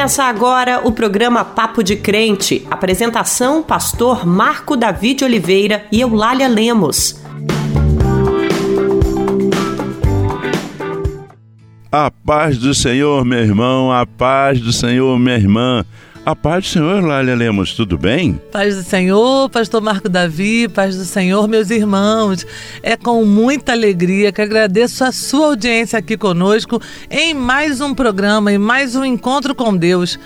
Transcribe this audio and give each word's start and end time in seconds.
Começa 0.00 0.24
agora 0.24 0.80
o 0.82 0.92
programa 0.92 1.44
Papo 1.44 1.84
de 1.84 1.94
Crente. 1.94 2.66
Apresentação: 2.70 3.62
Pastor 3.62 4.26
Marco 4.26 4.74
David 4.74 5.22
Oliveira 5.22 5.84
e 5.92 6.00
Eulália 6.00 6.48
Lemos. 6.48 7.22
A 11.92 12.10
paz 12.10 12.56
do 12.56 12.72
Senhor, 12.72 13.26
meu 13.26 13.40
irmão, 13.40 13.92
a 13.92 14.06
paz 14.06 14.58
do 14.58 14.72
Senhor, 14.72 15.18
minha 15.18 15.36
irmã. 15.36 15.84
A 16.24 16.36
paz 16.36 16.64
do 16.64 16.68
Senhor, 16.68 17.02
Lália 17.02 17.34
Lemos, 17.34 17.72
tudo 17.72 17.96
bem? 17.96 18.38
Paz 18.52 18.76
do 18.76 18.82
Senhor, 18.82 19.48
pastor 19.48 19.80
Marco 19.80 20.06
Davi, 20.06 20.68
paz 20.68 20.94
do 20.94 21.04
Senhor, 21.04 21.48
meus 21.48 21.70
irmãos. 21.70 22.46
É 22.82 22.94
com 22.94 23.24
muita 23.24 23.72
alegria 23.72 24.30
que 24.30 24.42
agradeço 24.42 25.02
a 25.02 25.12
sua 25.12 25.46
audiência 25.46 25.98
aqui 25.98 26.18
conosco 26.18 26.80
em 27.10 27.32
mais 27.32 27.80
um 27.80 27.94
programa, 27.94 28.52
em 28.52 28.58
mais 28.58 28.94
um 28.94 29.02
encontro 29.02 29.54
com 29.54 29.74
Deus. 29.74 30.18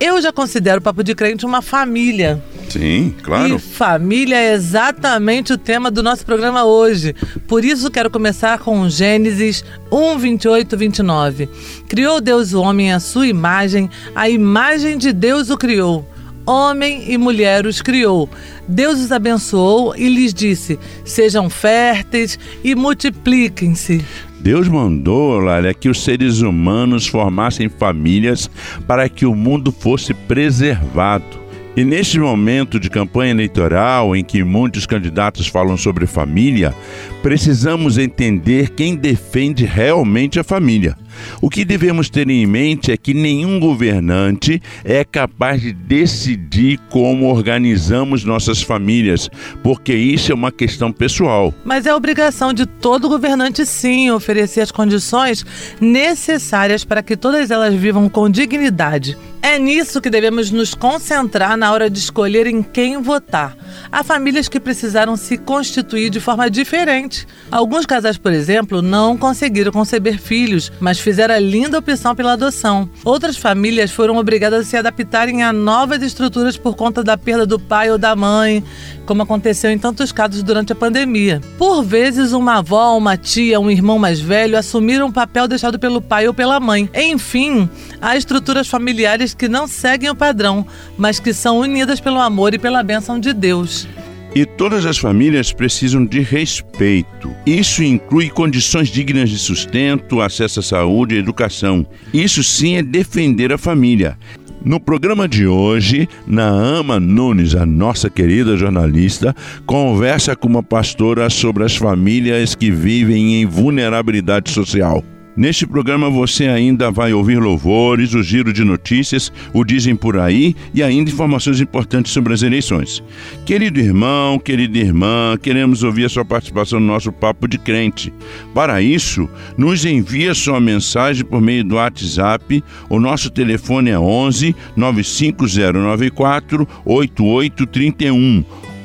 Eu 0.00 0.22
já 0.22 0.32
considero 0.32 0.78
o 0.78 0.82
Papo 0.82 1.04
de 1.04 1.14
Crente 1.14 1.44
uma 1.44 1.60
família. 1.60 2.42
Sim, 2.70 3.14
claro. 3.22 3.54
E 3.54 3.58
família 3.58 4.36
é 4.36 4.54
exatamente 4.54 5.52
o 5.52 5.58
tema 5.58 5.90
do 5.90 6.02
nosso 6.02 6.24
programa 6.24 6.64
hoje. 6.64 7.14
Por 7.46 7.62
isso 7.62 7.90
quero 7.90 8.10
começar 8.10 8.58
com 8.58 8.88
Gênesis 8.88 9.62
1, 9.92 10.18
28, 10.18 10.74
29. 10.74 11.48
Criou 11.86 12.18
Deus 12.18 12.54
o 12.54 12.62
homem 12.62 12.92
à 12.92 12.98
sua 12.98 13.26
imagem, 13.26 13.90
a 14.14 14.26
imagem 14.26 14.96
de 14.96 15.12
Deus 15.12 15.50
o 15.50 15.58
criou. 15.58 16.08
Homem 16.46 17.04
e 17.06 17.18
mulher 17.18 17.66
os 17.66 17.82
criou. 17.82 18.28
Deus 18.66 19.00
os 19.00 19.12
abençoou 19.12 19.94
e 19.94 20.08
lhes 20.08 20.32
disse: 20.32 20.78
Sejam 21.04 21.50
férteis 21.50 22.38
e 22.64 22.74
multipliquem-se. 22.74 24.02
Deus 24.40 24.66
mandou, 24.66 25.38
Lália, 25.38 25.74
que 25.74 25.88
os 25.88 26.02
seres 26.02 26.40
humanos 26.40 27.06
formassem 27.06 27.68
famílias 27.68 28.50
para 28.88 29.08
que 29.08 29.26
o 29.26 29.36
mundo 29.36 29.70
fosse 29.70 30.12
preservado. 30.14 31.41
E 31.74 31.84
neste 31.84 32.18
momento 32.18 32.78
de 32.78 32.90
campanha 32.90 33.30
eleitoral, 33.30 34.14
em 34.14 34.22
que 34.22 34.44
muitos 34.44 34.84
candidatos 34.84 35.46
falam 35.46 35.74
sobre 35.74 36.06
família, 36.06 36.74
precisamos 37.22 37.96
entender 37.96 38.68
quem 38.70 38.94
defende 38.94 39.64
realmente 39.64 40.38
a 40.38 40.44
família. 40.44 40.94
O 41.40 41.48
que 41.48 41.64
devemos 41.64 42.10
ter 42.10 42.28
em 42.28 42.44
mente 42.44 42.92
é 42.92 42.96
que 42.98 43.14
nenhum 43.14 43.58
governante 43.58 44.60
é 44.84 45.02
capaz 45.02 45.62
de 45.62 45.72
decidir 45.72 46.78
como 46.90 47.30
organizamos 47.30 48.22
nossas 48.22 48.60
famílias, 48.60 49.30
porque 49.62 49.94
isso 49.94 50.30
é 50.30 50.34
uma 50.34 50.52
questão 50.52 50.92
pessoal. 50.92 51.54
Mas 51.64 51.86
é 51.86 51.94
obrigação 51.94 52.52
de 52.52 52.66
todo 52.66 53.08
governante, 53.08 53.64
sim, 53.64 54.10
oferecer 54.10 54.60
as 54.60 54.70
condições 54.70 55.44
necessárias 55.80 56.84
para 56.84 57.02
que 57.02 57.16
todas 57.16 57.50
elas 57.50 57.74
vivam 57.74 58.10
com 58.10 58.28
dignidade. 58.28 59.16
É 59.44 59.58
nisso 59.58 60.00
que 60.00 60.08
devemos 60.08 60.52
nos 60.52 60.72
concentrar 60.72 61.56
na 61.56 61.72
hora 61.72 61.90
de 61.90 61.98
escolher 61.98 62.46
em 62.46 62.62
quem 62.62 63.02
votar. 63.02 63.56
Há 63.90 64.04
famílias 64.04 64.48
que 64.48 64.60
precisaram 64.60 65.16
se 65.16 65.36
constituir 65.36 66.10
de 66.10 66.20
forma 66.20 66.48
diferente. 66.48 67.26
Alguns 67.50 67.84
casais, 67.84 68.16
por 68.16 68.32
exemplo, 68.32 68.80
não 68.80 69.18
conseguiram 69.18 69.72
conceber 69.72 70.18
filhos, 70.18 70.70
mas 70.78 71.00
fizeram 71.00 71.34
a 71.34 71.40
linda 71.40 71.78
opção 71.78 72.14
pela 72.14 72.34
adoção. 72.34 72.88
Outras 73.04 73.36
famílias 73.36 73.90
foram 73.90 74.16
obrigadas 74.16 74.60
a 74.60 74.64
se 74.64 74.76
adaptarem 74.76 75.42
a 75.42 75.52
novas 75.52 76.02
estruturas 76.02 76.56
por 76.56 76.76
conta 76.76 77.02
da 77.02 77.18
perda 77.18 77.44
do 77.44 77.58
pai 77.58 77.90
ou 77.90 77.98
da 77.98 78.14
mãe, 78.14 78.62
como 79.04 79.22
aconteceu 79.22 79.70
em 79.70 79.78
tantos 79.78 80.12
casos 80.12 80.44
durante 80.44 80.72
a 80.72 80.76
pandemia. 80.76 81.40
Por 81.58 81.82
vezes, 81.82 82.32
uma 82.32 82.58
avó, 82.58 82.96
uma 82.96 83.16
tia, 83.16 83.58
um 83.58 83.70
irmão 83.70 83.98
mais 83.98 84.20
velho 84.20 84.56
assumiram 84.56 85.08
o 85.08 85.12
papel 85.12 85.48
deixado 85.48 85.78
pelo 85.80 86.00
pai 86.00 86.28
ou 86.28 86.32
pela 86.32 86.60
mãe. 86.60 86.88
Enfim, 86.94 87.68
há 88.00 88.16
estruturas 88.16 88.68
familiares 88.68 89.31
que 89.34 89.48
não 89.48 89.66
seguem 89.66 90.10
o 90.10 90.16
padrão, 90.16 90.66
mas 90.96 91.18
que 91.20 91.32
são 91.32 91.58
unidas 91.58 92.00
pelo 92.00 92.20
amor 92.20 92.54
e 92.54 92.58
pela 92.58 92.82
bênção 92.82 93.18
de 93.18 93.32
Deus. 93.32 93.86
E 94.34 94.46
todas 94.46 94.86
as 94.86 94.96
famílias 94.96 95.52
precisam 95.52 96.06
de 96.06 96.20
respeito. 96.20 97.34
Isso 97.44 97.82
inclui 97.82 98.30
condições 98.30 98.88
dignas 98.88 99.28
de 99.28 99.38
sustento, 99.38 100.22
acesso 100.22 100.60
à 100.60 100.62
saúde 100.62 101.14
e 101.14 101.18
educação. 101.18 101.86
Isso 102.14 102.42
sim 102.42 102.76
é 102.76 102.82
defender 102.82 103.52
a 103.52 103.58
família. 103.58 104.16
No 104.64 104.78
programa 104.78 105.28
de 105.28 105.46
hoje, 105.46 106.08
Naama 106.26 107.00
Nunes, 107.00 107.54
a 107.54 107.66
nossa 107.66 108.08
querida 108.08 108.56
jornalista, 108.56 109.34
conversa 109.66 110.36
com 110.36 110.48
uma 110.48 110.62
pastora 110.62 111.28
sobre 111.28 111.64
as 111.64 111.76
famílias 111.76 112.54
que 112.54 112.70
vivem 112.70 113.42
em 113.42 113.46
vulnerabilidade 113.46 114.50
social. 114.50 115.04
Neste 115.34 115.66
programa 115.66 116.10
você 116.10 116.46
ainda 116.46 116.90
vai 116.90 117.14
ouvir 117.14 117.38
louvores, 117.38 118.12
o 118.12 118.22
giro 118.22 118.52
de 118.52 118.62
notícias, 118.64 119.32
o 119.54 119.64
Dizem 119.64 119.96
por 119.96 120.18
aí 120.18 120.54
e 120.74 120.82
ainda 120.82 121.10
informações 121.10 121.58
importantes 121.58 122.12
sobre 122.12 122.34
as 122.34 122.42
eleições. 122.42 123.02
Querido 123.46 123.80
irmão, 123.80 124.38
querida 124.38 124.78
irmã, 124.78 125.38
queremos 125.40 125.82
ouvir 125.82 126.04
a 126.04 126.10
sua 126.10 126.24
participação 126.24 126.78
no 126.78 126.86
nosso 126.86 127.10
Papo 127.10 127.48
de 127.48 127.56
Crente. 127.56 128.12
Para 128.52 128.82
isso, 128.82 129.26
nos 129.56 129.86
envie 129.86 130.34
sua 130.34 130.60
mensagem 130.60 131.24
por 131.24 131.40
meio 131.40 131.64
do 131.64 131.76
WhatsApp. 131.76 132.62
O 132.90 133.00
nosso 133.00 133.30
telefone 133.30 133.88
é 133.90 133.98
11 133.98 134.54
95094 134.76 136.68
8831. 136.84 138.44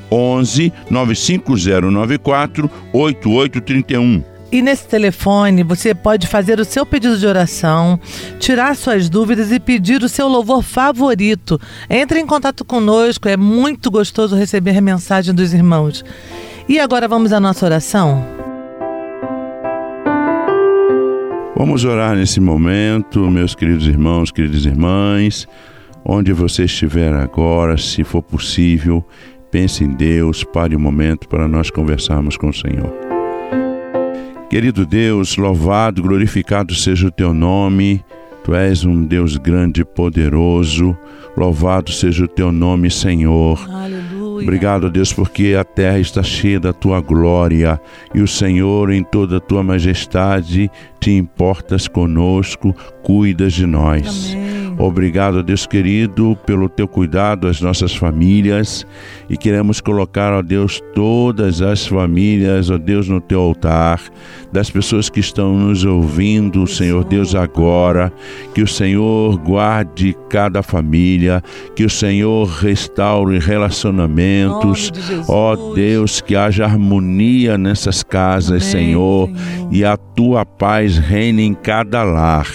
11 0.09 0.71
95094 0.89 2.71
8831. 2.93 4.36
E 4.51 4.61
nesse 4.61 4.87
telefone 4.87 5.61
você 5.61 5.93
pode 5.93 6.25
fazer 6.25 6.59
o 6.59 6.65
seu 6.65 6.85
pedido 6.85 7.17
de 7.17 7.27
oração, 7.27 7.99
tirar 8.39 8.75
suas 8.75 9.09
dúvidas 9.09 9.51
e 9.51 9.59
pedir 9.59 10.01
o 10.01 10.09
seu 10.09 10.27
louvor 10.27 10.63
favorito. 10.63 11.59
Entre 11.89 12.19
em 12.19 12.25
contato 12.25 12.63
conosco, 12.63 13.27
é 13.27 13.35
muito 13.35 13.91
gostoso 13.91 14.35
receber 14.35 14.77
a 14.77 14.81
mensagem 14.81 15.33
dos 15.33 15.53
irmãos. 15.53 16.03
E 16.69 16.79
agora 16.79 17.07
vamos 17.07 17.33
à 17.33 17.39
nossa 17.39 17.65
oração? 17.65 18.23
Vamos 21.57 21.83
orar 21.83 22.15
nesse 22.15 22.39
momento, 22.39 23.19
meus 23.31 23.55
queridos 23.55 23.87
irmãos, 23.87 24.31
queridas 24.31 24.63
irmãs, 24.63 25.47
onde 26.05 26.31
você 26.31 26.65
estiver 26.65 27.13
agora, 27.13 27.77
se 27.77 28.03
for 28.03 28.21
possível, 28.21 29.03
pense 29.51 29.83
em 29.83 29.89
Deus, 29.89 30.43
pare 30.43 30.75
um 30.75 30.79
momento 30.79 31.27
para 31.27 31.47
nós 31.47 31.71
conversarmos 31.71 32.37
com 32.37 32.49
o 32.49 32.53
Senhor. 32.53 33.06
Querido 34.49 34.85
Deus, 34.85 35.35
louvado, 35.35 36.01
glorificado 36.01 36.73
seja 36.73 37.07
o 37.07 37.11
teu 37.11 37.33
nome. 37.33 38.03
Tu 38.45 38.55
és 38.55 38.85
um 38.85 39.03
Deus 39.03 39.35
grande 39.35 39.81
e 39.81 39.85
poderoso. 39.85 40.97
Louvado 41.35 41.91
seja 41.91 42.23
o 42.23 42.27
teu 42.29 42.49
nome, 42.49 42.89
Senhor. 42.89 43.59
Aleluia. 43.69 44.43
Obrigado, 44.43 44.89
Deus, 44.89 45.11
porque 45.11 45.53
a 45.59 45.65
terra 45.65 45.99
está 45.99 46.23
cheia 46.23 46.61
da 46.61 46.71
tua 46.71 47.01
glória 47.01 47.79
e 48.15 48.21
o 48.21 48.27
Senhor, 48.27 48.89
em 48.89 49.03
toda 49.03 49.37
a 49.37 49.41
tua 49.41 49.61
majestade, 49.63 50.71
te 50.99 51.11
importas 51.11 51.87
conosco, 51.87 52.73
cuidas 53.03 53.51
de 53.51 53.65
nós. 53.65 54.33
Amém. 54.33 54.56
Obrigado, 54.77 55.41
Deus 55.41 55.65
querido, 55.65 56.37
pelo 56.45 56.69
teu 56.69 56.87
cuidado 56.87 57.47
às 57.47 57.59
nossas 57.59 57.95
famílias. 57.95 58.85
E 59.27 59.35
queremos 59.35 59.81
colocar, 59.81 60.31
ó 60.33 60.41
Deus, 60.41 60.79
todas 60.93 61.61
as 61.61 61.87
famílias, 61.87 62.69
ó 62.69 62.77
Deus, 62.77 63.09
no 63.09 63.19
teu 63.19 63.41
altar, 63.41 63.99
das 64.51 64.69
pessoas 64.69 65.09
que 65.09 65.19
estão 65.19 65.57
nos 65.57 65.83
ouvindo, 65.83 66.67
Senhor 66.67 67.03
Deus, 67.03 67.33
agora, 67.33 68.13
que 68.53 68.61
o 68.61 68.67
Senhor 68.67 69.37
guarde 69.37 70.15
cada 70.29 70.61
família, 70.61 71.41
que 71.75 71.83
o 71.83 71.89
Senhor 71.89 72.45
restaure 72.45 73.39
relacionamentos, 73.39 74.91
ó 75.27 75.73
Deus, 75.73 76.21
que 76.21 76.35
haja 76.35 76.65
harmonia 76.65 77.57
nessas 77.57 78.03
casas, 78.03 78.61
Amém, 78.61 78.71
Senhor, 78.71 79.27
Senhor, 79.27 79.29
e 79.71 79.83
a 79.83 79.97
tua 79.97 80.45
paz 80.45 80.97
reine 80.97 81.43
em 81.43 81.53
cada 81.53 82.03
lar. 82.03 82.47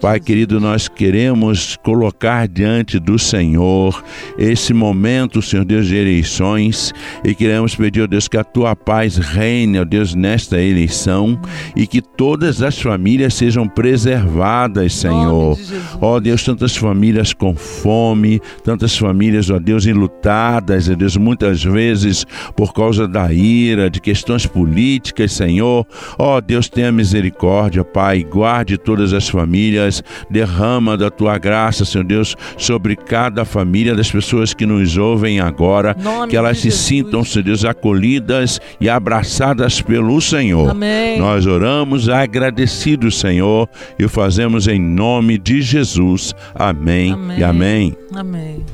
Pai 0.00 0.18
querido, 0.18 0.60
nós 0.60 0.88
queremos 0.88 1.59
colocar 1.82 2.48
diante 2.48 2.98
do 2.98 3.18
Senhor 3.18 4.02
esse 4.38 4.72
momento, 4.72 5.42
Senhor 5.42 5.64
Deus, 5.64 5.86
de 5.86 5.96
eleições 5.96 6.92
e 7.24 7.34
queremos 7.34 7.74
pedir, 7.74 8.02
ó 8.02 8.06
Deus, 8.06 8.28
que 8.28 8.36
a 8.36 8.44
tua 8.44 8.74
paz 8.74 9.16
reine, 9.16 9.78
ó 9.78 9.84
Deus, 9.84 10.14
nesta 10.14 10.60
eleição 10.60 11.40
e 11.76 11.86
que 11.86 12.00
todas 12.00 12.62
as 12.62 12.80
famílias 12.80 13.34
sejam 13.34 13.68
preservadas, 13.68 14.94
Senhor. 14.94 15.58
Ó 16.00 16.18
Deus, 16.20 16.42
tantas 16.44 16.76
famílias 16.76 17.32
com 17.32 17.54
fome, 17.54 18.40
tantas 18.64 18.96
famílias, 18.96 19.50
ó 19.50 19.58
Deus, 19.58 19.86
enlutadas, 19.86 20.88
ó 20.88 20.94
Deus, 20.94 21.16
muitas 21.16 21.62
vezes 21.62 22.26
por 22.56 22.72
causa 22.72 23.06
da 23.06 23.32
ira, 23.32 23.90
de 23.90 24.00
questões 24.00 24.46
políticas, 24.46 25.32
Senhor. 25.32 25.86
Ó 26.18 26.40
Deus, 26.40 26.68
tenha 26.68 26.92
misericórdia, 26.92 27.84
Pai, 27.84 28.22
guarde 28.22 28.78
todas 28.78 29.12
as 29.12 29.28
famílias, 29.28 30.02
derrama 30.30 30.96
da 30.96 31.10
tua 31.10 31.38
graça 31.38 31.49
graça, 31.50 31.84
Senhor 31.84 32.04
Deus, 32.04 32.36
sobre 32.56 32.94
cada 32.94 33.44
família 33.44 33.92
das 33.92 34.08
pessoas 34.08 34.54
que 34.54 34.64
nos 34.64 34.96
ouvem 34.96 35.40
agora, 35.40 35.96
Nome 36.00 36.28
que 36.28 36.36
elas 36.36 36.58
se 36.58 36.70
Jesus. 36.70 36.82
sintam, 36.82 37.24
Senhor 37.24 37.42
Deus, 37.42 37.64
acolhidas 37.64 38.60
e 38.80 38.88
abraçadas 38.88 39.82
pelo 39.82 40.20
Senhor. 40.20 40.70
Amém. 40.70 41.18
Nós 41.18 41.46
oramos 41.46 42.08
agradecidos, 42.08 43.18
Senhor, 43.18 43.68
e 43.98 44.04
o 44.04 44.08
fazemos 44.08 44.68
em 44.68 44.80
nome 44.80 45.38
de 45.38 45.60
Jesus. 45.60 46.32
Amém, 46.54 47.16
e 47.36 47.42
amém. 47.42 47.96
Amém. 48.14 48.64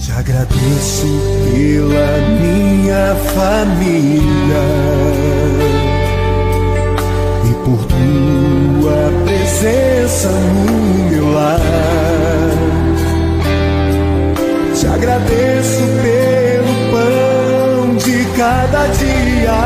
Te 0.00 0.10
agradeço 0.10 1.06
pela 1.52 2.18
minha 2.40 3.14
família 3.34 4.64
e 7.44 7.54
por 7.64 7.78
tua 7.86 9.12
presença 9.24 10.28
no 10.30 11.10
meu 11.10 11.32
lar. 11.32 12.07
Agradeço 15.08 15.80
pelo 16.02 16.74
pão 16.92 17.96
de 17.96 18.24
cada 18.36 18.86
dia 18.88 19.58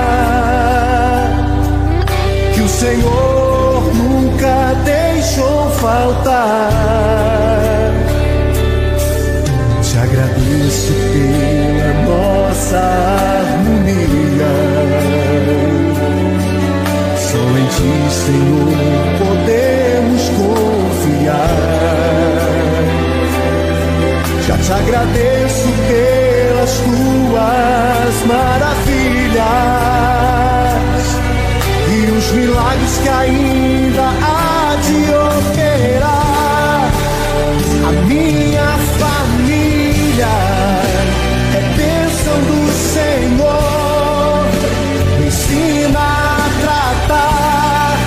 que 2.55 2.61
o 2.61 2.69
Senhor 2.69 3.83
nunca 3.93 4.75
deixou 4.85 5.69
faltar. 5.73 6.71
Te 9.83 9.99
agradeço 9.99 10.93
pela 11.13 11.93
nossa 12.07 12.79
harmonia. 13.41 14.53
Só 17.19 17.43
em 17.59 17.67
ti, 17.67 17.93
Senhor, 18.15 19.02
te 24.63 24.73
agradeço 24.73 25.69
pelas 25.89 26.71
tuas 26.79 28.27
maravilhas 28.27 29.43
e 31.91 32.11
os 32.11 32.31
milagres 32.33 32.99
que 33.03 33.09
ainda 33.09 34.05
há 34.23 34.77
de 34.87 34.99
operar. 35.51 36.93
A 37.89 37.93
minha 38.07 38.79
família 39.01 40.35
é 41.57 41.61
bênção 41.77 42.39
do 42.51 42.61
Senhor. 42.95 44.47
Me 45.19 45.27
ensina 45.27 45.99
a 45.99 46.49
tratar 46.61 47.99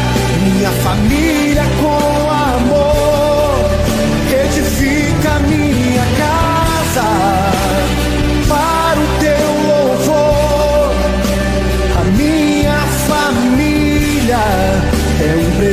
minha 0.41 0.71
família 0.71 1.44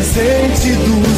presente 0.03 0.73
do 0.73 1.12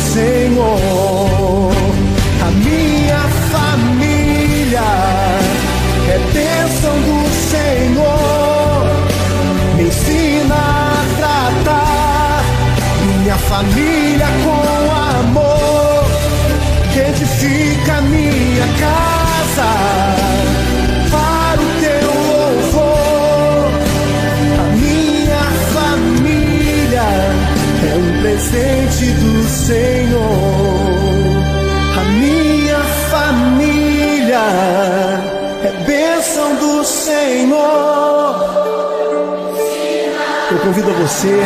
Convido 40.75 40.93
você 40.95 41.41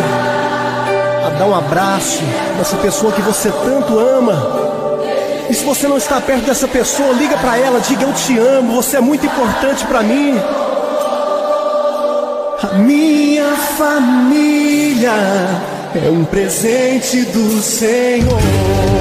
a 1.27 1.29
dar 1.39 1.45
um 1.45 1.55
abraço 1.55 2.23
nessa 2.57 2.79
pessoa 2.79 3.13
que 3.13 3.21
você 3.21 3.51
tanto 3.51 3.99
ama. 3.99 4.33
E 5.51 5.55
se 5.55 5.63
você 5.67 5.87
não 5.87 5.99
está 5.99 6.19
perto 6.19 6.47
dessa 6.47 6.67
pessoa, 6.67 7.13
liga 7.13 7.37
para 7.37 7.59
ela, 7.59 7.79
diga 7.79 8.05
eu 8.05 8.13
te 8.15 8.39
amo, 8.39 8.77
você 8.77 8.97
é 8.97 9.01
muito 9.03 9.27
importante 9.27 9.85
para 9.85 10.03
mim. 10.03 10.35
A 12.63 12.79
minha 12.79 13.55
família 13.77 15.13
é 15.95 16.09
um 16.11 16.25
presente 16.25 17.27
do 17.27 17.61
Senhor. 17.61 18.98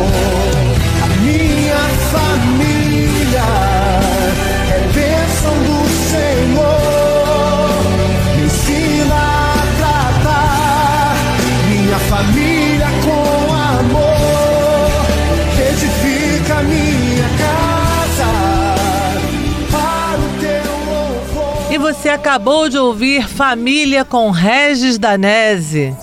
Você 21.98 22.10
acabou 22.10 22.70
de 22.70 22.78
ouvir 22.78 23.28
Família 23.28 24.06
com 24.06 24.30
Regis 24.30 25.00
Danese. 25.00 25.96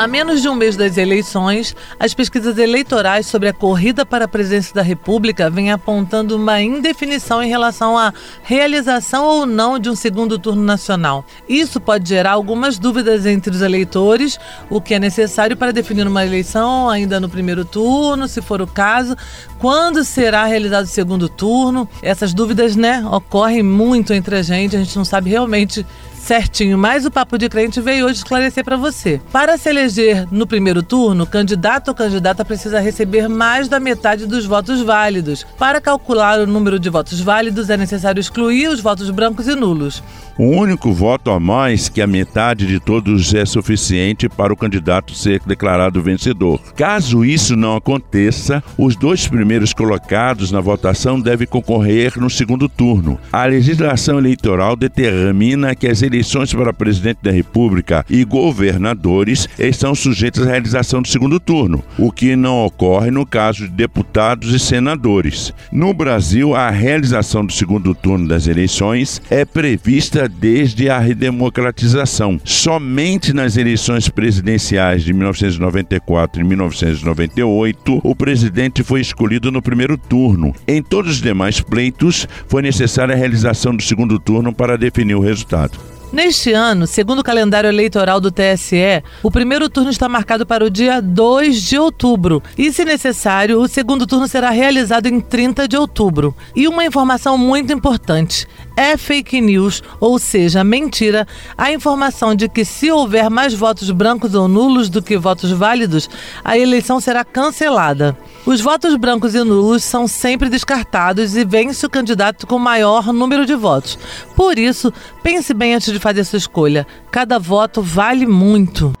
A 0.00 0.06
menos 0.06 0.40
de 0.40 0.48
um 0.48 0.54
mês 0.54 0.78
das 0.78 0.96
eleições, 0.96 1.76
as 1.98 2.14
pesquisas 2.14 2.56
eleitorais 2.56 3.26
sobre 3.26 3.50
a 3.50 3.52
corrida 3.52 4.06
para 4.06 4.24
a 4.24 4.28
presidência 4.28 4.74
da 4.74 4.80
República 4.80 5.50
vêm 5.50 5.70
apontando 5.70 6.36
uma 6.36 6.58
indefinição 6.58 7.42
em 7.42 7.50
relação 7.50 7.98
à 7.98 8.10
realização 8.42 9.26
ou 9.26 9.44
não 9.44 9.78
de 9.78 9.90
um 9.90 9.94
segundo 9.94 10.38
turno 10.38 10.62
nacional. 10.62 11.22
Isso 11.46 11.78
pode 11.78 12.08
gerar 12.08 12.30
algumas 12.30 12.78
dúvidas 12.78 13.26
entre 13.26 13.54
os 13.54 13.60
eleitores, 13.60 14.40
o 14.70 14.80
que 14.80 14.94
é 14.94 14.98
necessário 14.98 15.54
para 15.54 15.70
definir 15.70 16.06
uma 16.06 16.24
eleição 16.24 16.88
ainda 16.88 17.20
no 17.20 17.28
primeiro 17.28 17.62
turno, 17.62 18.26
se 18.26 18.40
for 18.40 18.62
o 18.62 18.66
caso, 18.66 19.14
quando 19.58 20.02
será 20.02 20.46
realizado 20.46 20.84
o 20.84 20.88
segundo 20.88 21.28
turno. 21.28 21.86
Essas 22.00 22.32
dúvidas, 22.32 22.74
né, 22.74 23.04
ocorrem 23.06 23.62
muito 23.62 24.14
entre 24.14 24.36
a 24.36 24.42
gente, 24.42 24.74
a 24.74 24.78
gente 24.78 24.96
não 24.96 25.04
sabe 25.04 25.28
realmente 25.28 25.84
certinho, 26.20 26.78
mas 26.78 27.04
o 27.04 27.10
Papo 27.10 27.36
de 27.38 27.48
Crente 27.48 27.80
veio 27.80 28.06
hoje 28.06 28.18
esclarecer 28.18 28.64
para 28.64 28.76
você. 28.76 29.20
Para 29.32 29.56
se 29.56 29.68
eleger 29.68 30.26
no 30.30 30.46
primeiro 30.46 30.82
turno, 30.82 31.26
candidato 31.26 31.88
ou 31.88 31.94
candidata 31.94 32.44
precisa 32.44 32.78
receber 32.78 33.28
mais 33.28 33.68
da 33.68 33.80
metade 33.80 34.26
dos 34.26 34.46
votos 34.46 34.82
válidos. 34.82 35.44
Para 35.58 35.80
calcular 35.80 36.38
o 36.38 36.46
número 36.46 36.78
de 36.78 36.88
votos 36.88 37.20
válidos, 37.20 37.70
é 37.70 37.76
necessário 37.76 38.20
excluir 38.20 38.68
os 38.68 38.80
votos 38.80 39.10
brancos 39.10 39.48
e 39.48 39.54
nulos. 39.54 40.02
O 40.38 40.44
único 40.44 40.92
voto 40.92 41.30
a 41.30 41.38
mais 41.38 41.88
que 41.88 42.00
a 42.00 42.06
metade 42.06 42.66
de 42.66 42.80
todos 42.80 43.34
é 43.34 43.44
suficiente 43.44 44.28
para 44.28 44.52
o 44.52 44.56
candidato 44.56 45.14
ser 45.14 45.40
declarado 45.44 46.02
vencedor. 46.02 46.60
Caso 46.74 47.24
isso 47.24 47.56
não 47.56 47.76
aconteça, 47.76 48.62
os 48.78 48.96
dois 48.96 49.28
primeiros 49.28 49.74
colocados 49.74 50.50
na 50.50 50.60
votação 50.60 51.20
devem 51.20 51.46
concorrer 51.46 52.18
no 52.18 52.30
segundo 52.30 52.68
turno. 52.68 53.18
A 53.32 53.44
legislação 53.44 54.18
eleitoral 54.18 54.76
determina 54.76 55.74
que 55.74 55.86
as 55.86 56.02
eleições 56.10 56.52
para 56.52 56.72
presidente 56.72 57.18
da 57.22 57.30
República 57.30 58.04
e 58.10 58.24
governadores 58.24 59.48
estão 59.58 59.94
sujeitas 59.94 60.46
à 60.46 60.50
realização 60.50 61.00
do 61.00 61.08
segundo 61.08 61.38
turno, 61.38 61.84
o 61.96 62.10
que 62.10 62.34
não 62.34 62.64
ocorre 62.64 63.10
no 63.10 63.24
caso 63.24 63.68
de 63.68 63.74
deputados 63.74 64.52
e 64.52 64.58
senadores. 64.58 65.52
No 65.70 65.94
Brasil, 65.94 66.54
a 66.54 66.68
realização 66.68 67.46
do 67.46 67.52
segundo 67.52 67.94
turno 67.94 68.26
das 68.26 68.46
eleições 68.46 69.22
é 69.30 69.44
prevista 69.44 70.28
desde 70.28 70.90
a 70.90 70.98
redemocratização. 70.98 72.40
Somente 72.44 73.32
nas 73.32 73.56
eleições 73.56 74.08
presidenciais 74.08 75.04
de 75.04 75.12
1994 75.12 76.40
e 76.40 76.44
1998, 76.44 78.00
o 78.02 78.16
presidente 78.16 78.82
foi 78.82 79.00
escolhido 79.00 79.52
no 79.52 79.62
primeiro 79.62 79.96
turno. 79.96 80.52
Em 80.66 80.82
todos 80.82 81.12
os 81.12 81.22
demais 81.22 81.60
pleitos, 81.60 82.26
foi 82.48 82.62
necessária 82.62 83.14
a 83.14 83.18
realização 83.18 83.76
do 83.76 83.82
segundo 83.82 84.18
turno 84.18 84.52
para 84.52 84.76
definir 84.76 85.14
o 85.14 85.20
resultado. 85.20 85.99
Neste 86.12 86.52
ano, 86.52 86.88
segundo 86.88 87.20
o 87.20 87.24
calendário 87.24 87.68
eleitoral 87.68 88.20
do 88.20 88.32
TSE, 88.32 89.00
o 89.22 89.30
primeiro 89.30 89.70
turno 89.70 89.90
está 89.90 90.08
marcado 90.08 90.44
para 90.44 90.64
o 90.64 90.70
dia 90.70 91.00
2 91.00 91.62
de 91.62 91.78
outubro 91.78 92.42
e, 92.58 92.72
se 92.72 92.84
necessário, 92.84 93.60
o 93.60 93.68
segundo 93.68 94.04
turno 94.08 94.26
será 94.26 94.50
realizado 94.50 95.06
em 95.06 95.20
30 95.20 95.68
de 95.68 95.76
outubro. 95.76 96.34
E 96.56 96.66
uma 96.66 96.84
informação 96.84 97.38
muito 97.38 97.72
importante: 97.72 98.44
é 98.80 98.96
fake 98.96 99.42
news, 99.42 99.82
ou 100.00 100.18
seja, 100.18 100.64
mentira, 100.64 101.28
a 101.56 101.70
informação 101.70 102.34
de 102.34 102.48
que 102.48 102.64
se 102.64 102.90
houver 102.90 103.28
mais 103.28 103.52
votos 103.52 103.90
brancos 103.90 104.34
ou 104.34 104.48
nulos 104.48 104.88
do 104.88 105.02
que 105.02 105.18
votos 105.18 105.50
válidos, 105.50 106.08
a 106.42 106.56
eleição 106.56 106.98
será 106.98 107.22
cancelada. 107.22 108.16
Os 108.46 108.62
votos 108.62 108.96
brancos 108.96 109.34
e 109.34 109.44
nulos 109.44 109.84
são 109.84 110.08
sempre 110.08 110.48
descartados 110.48 111.36
e 111.36 111.44
vence 111.44 111.84
o 111.84 111.90
candidato 111.90 112.46
com 112.46 112.58
maior 112.58 113.12
número 113.12 113.44
de 113.44 113.54
votos. 113.54 113.98
Por 114.34 114.58
isso, 114.58 114.90
pense 115.22 115.52
bem 115.52 115.74
antes 115.74 115.92
de 115.92 115.98
fazer 115.98 116.24
sua 116.24 116.38
escolha. 116.38 116.86
Cada 117.10 117.38
voto 117.38 117.82
vale 117.82 118.26
muito. 118.26 118.94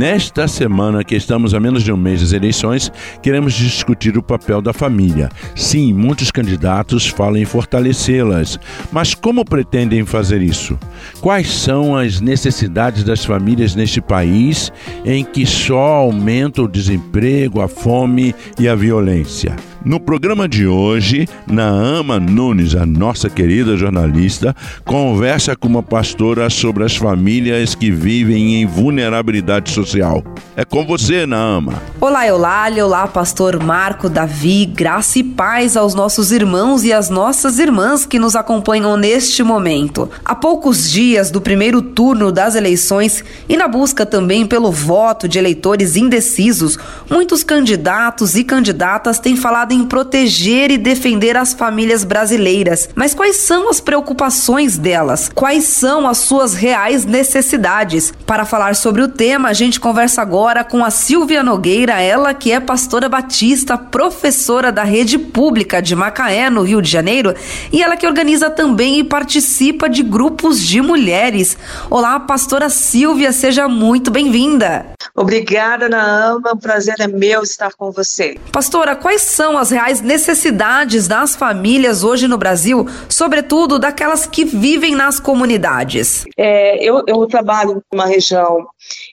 Nesta 0.00 0.48
semana, 0.48 1.04
que 1.04 1.14
estamos 1.14 1.52
a 1.52 1.60
menos 1.60 1.82
de 1.82 1.92
um 1.92 1.96
mês 1.98 2.22
das 2.22 2.32
eleições, 2.32 2.90
queremos 3.22 3.52
discutir 3.52 4.16
o 4.16 4.22
papel 4.22 4.62
da 4.62 4.72
família. 4.72 5.28
Sim, 5.54 5.92
muitos 5.92 6.30
candidatos 6.30 7.06
falam 7.06 7.36
em 7.36 7.44
fortalecê-las, 7.44 8.58
mas 8.90 9.12
como 9.12 9.44
pretendem 9.44 10.06
fazer 10.06 10.40
isso? 10.40 10.78
Quais 11.20 11.52
são 11.52 11.94
as 11.94 12.18
necessidades 12.18 13.04
das 13.04 13.26
famílias 13.26 13.74
neste 13.74 14.00
país 14.00 14.72
em 15.04 15.22
que 15.22 15.44
só 15.44 15.96
aumenta 15.96 16.62
o 16.62 16.68
desemprego, 16.68 17.60
a 17.60 17.68
fome 17.68 18.34
e 18.58 18.66
a 18.66 18.74
violência? 18.74 19.54
No 19.82 19.98
programa 19.98 20.46
de 20.46 20.66
hoje, 20.66 21.26
Naama 21.46 22.20
Nunes, 22.20 22.74
a 22.74 22.84
nossa 22.84 23.30
querida 23.30 23.78
jornalista, 23.78 24.54
conversa 24.84 25.56
com 25.56 25.68
uma 25.68 25.82
pastora 25.82 26.50
sobre 26.50 26.84
as 26.84 26.94
famílias 26.94 27.74
que 27.74 27.90
vivem 27.90 28.60
em 28.60 28.66
vulnerabilidade 28.66 29.70
social. 29.70 30.22
É 30.54 30.66
com 30.66 30.84
você, 30.84 31.24
Naama. 31.24 31.82
Olá, 31.98 32.26
Eulália. 32.26 32.84
Olá, 32.84 33.08
pastor 33.08 33.62
Marco, 33.62 34.10
Davi. 34.10 34.66
Graça 34.66 35.18
e 35.18 35.24
paz 35.24 35.78
aos 35.78 35.94
nossos 35.94 36.30
irmãos 36.30 36.84
e 36.84 36.92
às 36.92 37.08
nossas 37.08 37.58
irmãs 37.58 38.04
que 38.04 38.18
nos 38.18 38.36
acompanham 38.36 38.98
neste 38.98 39.42
momento. 39.42 40.10
Há 40.22 40.34
poucos 40.34 40.90
dias 40.90 41.30
do 41.30 41.40
primeiro 41.40 41.80
turno 41.80 42.30
das 42.30 42.54
eleições 42.54 43.24
e 43.48 43.56
na 43.56 43.66
busca 43.66 44.04
também 44.04 44.46
pelo 44.46 44.70
voto 44.70 45.26
de 45.26 45.38
eleitores 45.38 45.96
indecisos, 45.96 46.78
muitos 47.08 47.42
candidatos 47.42 48.36
e 48.36 48.44
candidatas 48.44 49.18
têm 49.18 49.36
falado 49.36 49.69
em 49.72 49.84
proteger 49.84 50.70
e 50.70 50.78
defender 50.78 51.36
as 51.36 51.52
famílias 51.52 52.04
brasileiras. 52.04 52.88
Mas 52.94 53.14
quais 53.14 53.36
são 53.36 53.68
as 53.68 53.80
preocupações 53.80 54.76
delas? 54.76 55.30
Quais 55.34 55.64
são 55.64 56.06
as 56.06 56.18
suas 56.18 56.54
reais 56.54 57.04
necessidades? 57.04 58.12
Para 58.26 58.44
falar 58.44 58.74
sobre 58.74 59.02
o 59.02 59.08
tema, 59.08 59.48
a 59.48 59.52
gente 59.52 59.80
conversa 59.80 60.22
agora 60.22 60.64
com 60.64 60.84
a 60.84 60.90
Silvia 60.90 61.42
Nogueira, 61.42 62.00
ela 62.00 62.34
que 62.34 62.52
é 62.52 62.60
pastora 62.60 63.08
batista, 63.08 63.76
professora 63.78 64.72
da 64.72 64.84
rede 64.84 65.18
pública 65.18 65.80
de 65.80 65.94
Macaé, 65.94 66.50
no 66.50 66.62
Rio 66.62 66.82
de 66.82 66.90
Janeiro, 66.90 67.34
e 67.72 67.82
ela 67.82 67.96
que 67.96 68.06
organiza 68.06 68.50
também 68.50 68.98
e 68.98 69.04
participa 69.04 69.88
de 69.88 70.02
grupos 70.02 70.60
de 70.60 70.80
mulheres. 70.80 71.56
Olá, 71.88 72.18
pastora 72.20 72.68
Silvia, 72.68 73.32
seja 73.32 73.68
muito 73.68 74.10
bem-vinda. 74.10 74.86
Obrigada, 75.14 75.88
Naama. 75.88 76.52
O 76.52 76.58
prazer 76.58 76.96
é 76.98 77.06
meu 77.06 77.42
estar 77.42 77.72
com 77.74 77.90
você. 77.90 78.36
Pastora, 78.52 78.96
quais 78.96 79.22
são 79.22 79.58
as 79.60 79.70
reais 79.70 80.00
necessidades 80.00 81.06
das 81.06 81.36
famílias 81.36 82.02
hoje 82.02 82.26
no 82.26 82.38
Brasil, 82.38 82.86
sobretudo 83.08 83.78
daquelas 83.78 84.26
que 84.26 84.44
vivem 84.44 84.94
nas 84.94 85.20
comunidades? 85.20 86.24
É, 86.36 86.82
eu, 86.82 87.02
eu 87.06 87.26
trabalho 87.26 87.82
numa 87.92 88.06
região 88.06 88.66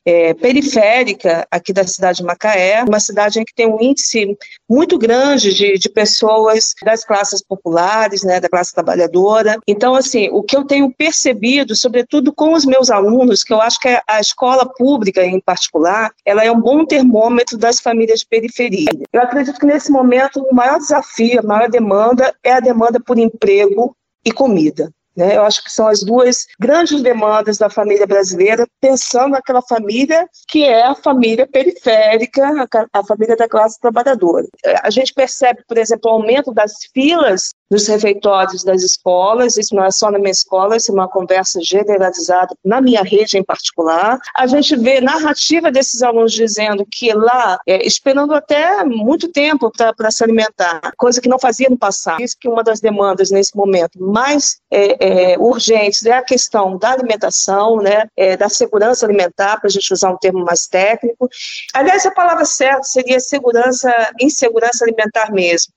é, 0.06 0.34
periférica 0.34 1.46
aqui 1.51 1.74
da 1.74 1.86
cidade 1.86 2.20
de 2.20 2.24
Macaé, 2.24 2.84
uma 2.84 3.00
cidade 3.00 3.44
que 3.44 3.54
tem 3.54 3.68
um 3.68 3.82
índice 3.82 4.38
muito 4.70 4.98
grande 4.98 5.54
de, 5.54 5.77
de 5.77 5.89
pessoas 5.89 6.74
das 6.84 7.04
classes 7.04 7.42
populares, 7.42 8.24
né, 8.24 8.39
da 8.39 8.50
classe 8.50 8.74
trabalhadora. 8.74 9.58
Então, 9.68 9.96
assim, 9.96 10.30
o 10.32 10.42
que 10.42 10.56
eu 10.56 10.63
tenho 10.63 10.92
percebido, 10.92 11.75
sobretudo 11.75 12.34
com 12.34 12.54
os 12.54 12.66
meus 12.66 12.89
alunos, 12.89 13.44
que 13.44 13.54
eu 13.54 13.62
acho 13.62 13.80
que 13.80 13.88
a 14.08 14.20
escola 14.20 14.66
pública 14.66 15.25
em 15.25 15.39
particular, 15.39 16.12
ela 16.25 16.44
é 16.44 16.51
um 16.51 16.60
bom 16.60 16.86
termômetro 16.86 17.58
das 17.58 17.80
famílias 17.80 18.22
de 18.22 18.27
periferia. 18.27 18.89
Eu 19.12 19.22
acredito 19.22 19.60
que 19.60 19.66
nesse 19.66 19.92
momento 19.92 20.37
o 20.41 20.53
maior 20.53 20.77
desafio, 20.77 21.39
a 21.39 21.44
maior 21.44 21.70
demanda 21.70 22.34
é 22.44 22.53
a 22.53 22.60
demanda 22.60 23.00
por 23.00 23.17
emprego 23.17 23.96
e 24.24 24.32
comida. 24.32 24.91
Né? 25.17 25.36
Eu 25.36 25.43
acho 25.43 25.63
que 25.63 25.71
são 25.71 25.88
as 25.88 26.03
duas 26.03 26.45
grandes 26.59 27.01
demandas 27.01 27.57
da 27.57 27.69
família 27.69 28.05
brasileira, 28.05 28.67
pensando 28.79 29.31
naquela 29.31 29.63
família 29.63 30.27
que 30.47 30.63
é 30.63 30.86
a 30.86 30.93
família 30.93 31.47
periférica, 31.47 32.67
a, 32.93 33.03
família 33.03 33.36
da 33.36 33.50
classe 33.50 33.79
trabalhadora. 33.79 34.45
A 34.83 34.91
gente 34.91 35.13
percebe, 35.13 35.63
por 35.67 35.77
exemplo, 35.77 36.12
o 36.12 36.13
aumento 36.13 36.53
das 36.53 36.74
filas 36.93 37.50
nos 37.69 37.88
refeitórios 37.88 38.63
das 38.63 38.81
escolas, 38.81 39.57
isso 39.57 39.75
não 39.75 39.83
é 39.83 39.91
só 39.91 40.09
na 40.09 40.17
minha 40.17 40.31
escola, 40.31 40.77
isso 40.77 40.91
é 40.91 40.93
uma 40.93 41.07
conversa 41.07 41.59
generalizada 41.62 42.55
na 42.63 42.79
minha 42.79 43.03
rede 43.03 43.38
em 43.38 43.43
particular. 43.43 44.17
A 44.33 44.47
gente 44.47 44.75
vê 44.75 45.01
narrativa 45.01 45.71
desses 45.71 46.01
alunos 46.01 46.31
dizendo 46.31 46.86
que 46.89 47.12
lá, 47.13 47.59
é, 47.67 47.86
esperando 47.86 48.33
até 48.33 48.83
muito 48.86 49.27
tempo 49.29 49.69
para 49.69 50.12
se 50.12 50.24
alimentar, 50.24 50.79
coisa 50.97 51.19
que 51.19 51.27
não 51.27 51.39
fazia 51.39 51.69
no 51.69 51.77
passado. 51.77 52.21
Isso 52.21 52.38
que 52.39 52.47
uma 52.47 52.63
das 52.63 52.79
demandas 52.79 53.31
nesse 53.31 53.55
momento 53.55 54.00
mais 54.00 54.57
é, 54.71 55.06
é, 55.07 55.37
urgentes 55.39 56.05
é 56.05 56.11
a 56.11 56.21
questão 56.21 56.77
da 56.77 56.91
alimentação, 56.91 57.77
né, 57.77 58.09
é, 58.17 58.35
da 58.35 58.49
segurança 58.49 59.05
alimentar, 59.05 59.57
para 59.57 59.67
a 59.67 59.71
gente 59.71 59.93
usar 59.93 60.11
um 60.11 60.17
termo 60.17 60.43
mais 60.43 60.67
técnico. 60.67 61.29
Aliás, 61.73 62.05
a 62.05 62.11
palavra 62.11 62.43
certa 62.43 62.83
seria 62.83 63.19
segurança, 63.19 63.89
insegurança 64.19 64.83
alimentar 64.83 65.31
mesmo, 65.31 65.71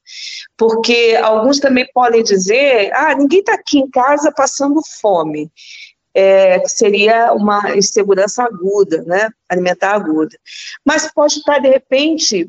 porque 0.57 1.17
alguns 1.23 1.61
também 1.61 1.89
podem 1.95 2.25
dizer: 2.25 2.91
ah, 2.93 3.15
ninguém 3.15 3.39
está 3.39 3.55
aqui 3.55 3.79
em 3.79 3.89
casa 3.89 4.33
passando 4.33 4.81
fome. 5.01 5.51
É, 6.13 6.67
seria 6.67 7.33
uma 7.33 7.77
insegurança 7.77 8.43
aguda, 8.43 9.03
né? 9.03 9.29
Alimentar 9.49 9.95
aguda. 9.95 10.37
Mas 10.85 11.09
pode 11.13 11.35
estar, 11.35 11.61
de 11.61 11.69
repente, 11.69 12.49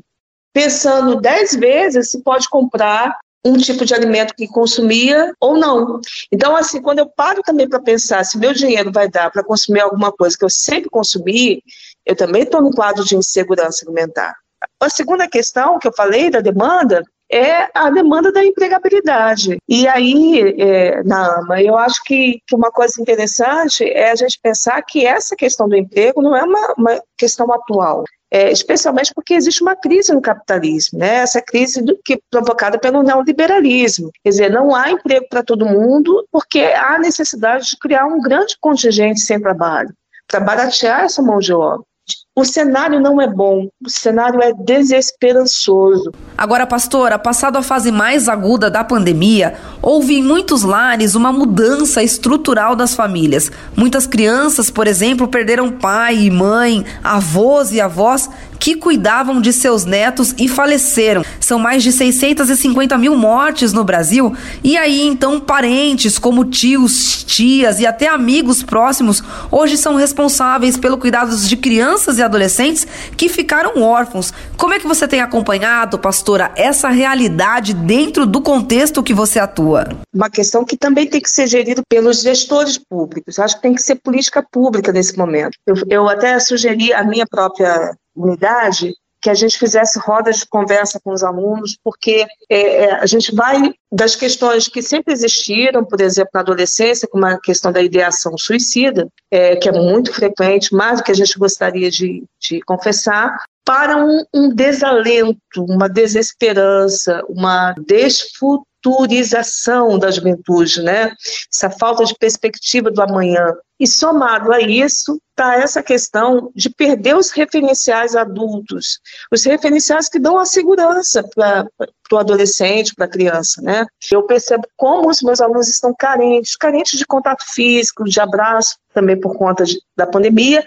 pensando 0.51 1.21
dez 1.21 1.55
vezes 1.55 2.09
se 2.09 2.23
pode 2.23 2.49
comprar 2.49 3.15
um 3.45 3.57
tipo 3.57 3.85
de 3.85 3.93
alimento 3.93 4.35
que 4.35 4.47
consumia 4.47 5.33
ou 5.39 5.57
não. 5.57 5.99
Então, 6.31 6.55
assim, 6.55 6.81
quando 6.81 6.99
eu 6.99 7.07
paro 7.07 7.41
também 7.43 7.67
para 7.67 7.79
pensar 7.79 8.23
se 8.23 8.37
meu 8.37 8.53
dinheiro 8.53 8.91
vai 8.91 9.09
dar 9.09 9.31
para 9.31 9.43
consumir 9.43 9.81
alguma 9.81 10.11
coisa 10.11 10.37
que 10.37 10.45
eu 10.45 10.49
sempre 10.49 10.89
consumi, 10.89 11.63
eu 12.05 12.15
também 12.15 12.43
estou 12.43 12.61
no 12.61 12.71
quadro 12.71 13.03
de 13.03 13.15
insegurança 13.15 13.85
alimentar. 13.85 14.35
A 14.79 14.89
segunda 14.89 15.27
questão 15.27 15.79
que 15.79 15.87
eu 15.87 15.93
falei 15.93 16.29
da 16.29 16.39
demanda 16.39 17.03
é 17.31 17.69
a 17.73 17.89
demanda 17.89 18.31
da 18.31 18.43
empregabilidade. 18.43 19.57
E 19.67 19.87
aí, 19.87 20.53
é, 20.59 21.01
na 21.03 21.39
AMA, 21.39 21.61
eu 21.61 21.77
acho 21.77 22.03
que, 22.03 22.41
que, 22.45 22.53
uma 22.53 22.69
coisa 22.69 23.01
interessante 23.01 23.85
é 23.85 24.11
a 24.11 24.15
gente 24.15 24.37
pensar 24.43 24.81
que 24.81 25.05
essa 25.05 25.35
questão 25.35 25.69
do 25.69 25.77
emprego 25.77 26.21
não 26.21 26.35
é 26.35 26.43
uma, 26.43 26.73
uma 26.77 27.01
questão 27.17 27.51
atual. 27.53 28.03
É, 28.33 28.49
especialmente 28.49 29.13
porque 29.13 29.33
existe 29.33 29.61
uma 29.61 29.75
crise 29.75 30.13
no 30.13 30.21
capitalismo, 30.21 30.99
né? 30.99 31.15
essa 31.15 31.41
crise 31.41 31.81
do, 31.81 31.99
que 32.01 32.21
provocada 32.31 32.79
pelo 32.79 33.03
neoliberalismo. 33.03 34.09
Quer 34.23 34.29
dizer, 34.29 34.49
não 34.49 34.73
há 34.73 34.89
emprego 34.89 35.25
para 35.29 35.43
todo 35.43 35.65
mundo 35.65 36.25
porque 36.31 36.59
há 36.59 36.97
necessidade 36.97 37.67
de 37.67 37.77
criar 37.77 38.05
um 38.05 38.21
grande 38.21 38.55
contingente 38.61 39.19
sem 39.19 39.39
trabalho, 39.41 39.93
para 40.27 40.39
baratear 40.39 41.01
essa 41.03 41.21
mão 41.21 41.39
de 41.39 41.51
obra. 41.51 41.85
O 42.33 42.45
cenário 42.45 43.01
não 43.01 43.21
é 43.21 43.27
bom, 43.27 43.67
o 43.85 43.89
cenário 43.89 44.41
é 44.41 44.53
desesperançoso. 44.53 46.13
Agora, 46.37 46.65
pastora, 46.65 47.19
passado 47.19 47.57
a 47.57 47.61
fase 47.61 47.91
mais 47.91 48.29
aguda 48.29 48.71
da 48.71 48.85
pandemia, 48.85 49.55
houve 49.81 50.17
em 50.17 50.23
muitos 50.23 50.63
lares 50.63 51.13
uma 51.13 51.33
mudança 51.33 52.01
estrutural 52.01 52.73
das 52.73 52.95
famílias. 52.95 53.51
Muitas 53.75 54.07
crianças, 54.07 54.71
por 54.71 54.87
exemplo, 54.87 55.27
perderam 55.27 55.73
pai 55.73 56.19
e 56.19 56.31
mãe, 56.31 56.85
avós 57.03 57.73
e 57.73 57.81
avós 57.81 58.29
que 58.61 58.75
cuidavam 58.75 59.41
de 59.41 59.51
seus 59.51 59.85
netos 59.85 60.35
e 60.37 60.47
faleceram. 60.47 61.25
São 61.39 61.57
mais 61.57 61.81
de 61.81 61.91
650 61.91 62.95
mil 62.95 63.15
mortes 63.15 63.73
no 63.73 63.83
Brasil. 63.83 64.35
E 64.63 64.77
aí, 64.77 65.01
então, 65.01 65.39
parentes 65.39 66.19
como 66.19 66.45
tios, 66.45 67.23
tias 67.23 67.79
e 67.79 67.87
até 67.87 68.07
amigos 68.07 68.61
próximos 68.61 69.23
hoje 69.49 69.77
são 69.77 69.95
responsáveis 69.95 70.77
pelo 70.77 70.99
cuidado 70.99 71.35
de 71.35 71.57
crianças 71.57 72.19
e 72.19 72.21
adolescentes 72.21 72.85
que 73.17 73.27
ficaram 73.27 73.81
órfãos. 73.81 74.31
Como 74.55 74.75
é 74.75 74.79
que 74.79 74.87
você 74.87 75.07
tem 75.07 75.21
acompanhado, 75.21 75.97
pastora, 75.97 76.51
essa 76.55 76.89
realidade 76.89 77.73
dentro 77.73 78.27
do 78.27 78.41
contexto 78.41 79.01
que 79.01 79.13
você 79.13 79.39
atua? 79.39 79.87
Uma 80.13 80.29
questão 80.29 80.63
que 80.63 80.77
também 80.77 81.07
tem 81.07 81.19
que 81.19 81.31
ser 81.31 81.47
gerida 81.47 81.81
pelos 81.89 82.21
gestores 82.21 82.77
públicos. 82.77 83.39
Acho 83.39 83.55
que 83.55 83.63
tem 83.63 83.73
que 83.73 83.81
ser 83.81 83.95
política 83.95 84.45
pública 84.51 84.91
nesse 84.91 85.17
momento. 85.17 85.57
Eu, 85.65 85.75
eu 85.89 86.07
até 86.07 86.39
sugeri 86.39 86.93
a 86.93 87.03
minha 87.03 87.25
própria 87.25 87.95
unidade 88.15 88.93
que 89.21 89.29
a 89.29 89.33
gente 89.35 89.57
fizesse 89.59 89.99
rodas 89.99 90.37
de 90.37 90.47
conversa 90.47 90.99
com 91.03 91.13
os 91.13 91.23
alunos, 91.23 91.77
porque 91.83 92.25
é, 92.49 92.85
é, 92.85 92.93
a 92.95 93.05
gente 93.05 93.33
vai 93.33 93.71
das 93.91 94.15
questões 94.15 94.67
que 94.67 94.81
sempre 94.81 95.13
existiram, 95.13 95.85
por 95.85 96.01
exemplo, 96.01 96.31
na 96.33 96.39
adolescência, 96.39 97.07
como 97.07 97.25
a 97.25 97.39
questão 97.39 97.71
da 97.71 97.83
ideação 97.83 98.35
suicida, 98.35 99.07
é, 99.29 99.55
que 99.55 99.69
é 99.69 99.71
muito 99.71 100.11
frequente, 100.11 100.73
mais 100.73 100.97
do 100.99 101.03
que 101.03 101.11
a 101.11 101.15
gente 101.15 101.37
gostaria 101.37 101.91
de, 101.91 102.23
de 102.39 102.61
confessar, 102.61 103.37
para 103.63 104.03
um, 104.03 104.23
um, 104.33 104.49
desalento, 104.49 105.63
uma 105.69 105.87
desesperança, 105.87 107.21
uma 107.29 107.75
desfrutura 107.85 108.65
futurização 108.83 109.97
da 109.97 110.11
juventude, 110.11 110.81
né? 110.81 111.13
Essa 111.53 111.69
falta 111.69 112.03
de 112.03 112.15
perspectiva 112.17 112.89
do 112.89 113.01
amanhã. 113.01 113.53
E 113.79 113.87
somado 113.87 114.51
a 114.51 114.61
isso, 114.61 115.19
está 115.31 115.55
essa 115.55 115.81
questão 115.81 116.51
de 116.55 116.69
perder 116.69 117.15
os 117.15 117.31
referenciais 117.31 118.15
adultos, 118.15 118.99
os 119.31 119.43
referenciais 119.43 120.07
que 120.07 120.19
dão 120.19 120.37
a 120.37 120.45
segurança 120.45 121.23
para 121.33 121.67
o 122.11 122.17
adolescente, 122.17 122.93
para 122.93 123.05
a 123.05 123.09
criança, 123.09 123.59
né? 123.61 123.85
Eu 124.11 124.21
percebo 124.23 124.67
como 124.77 125.09
os 125.09 125.23
meus 125.23 125.41
alunos 125.41 125.67
estão 125.67 125.95
carentes, 125.97 126.55
carentes 126.55 126.99
de 126.99 127.05
contato 127.05 127.43
físico, 127.51 128.03
de 128.03 128.19
abraço, 128.19 128.77
também 128.93 129.19
por 129.19 129.35
conta 129.35 129.63
de, 129.63 129.79
da 129.97 130.05
pandemia, 130.05 130.63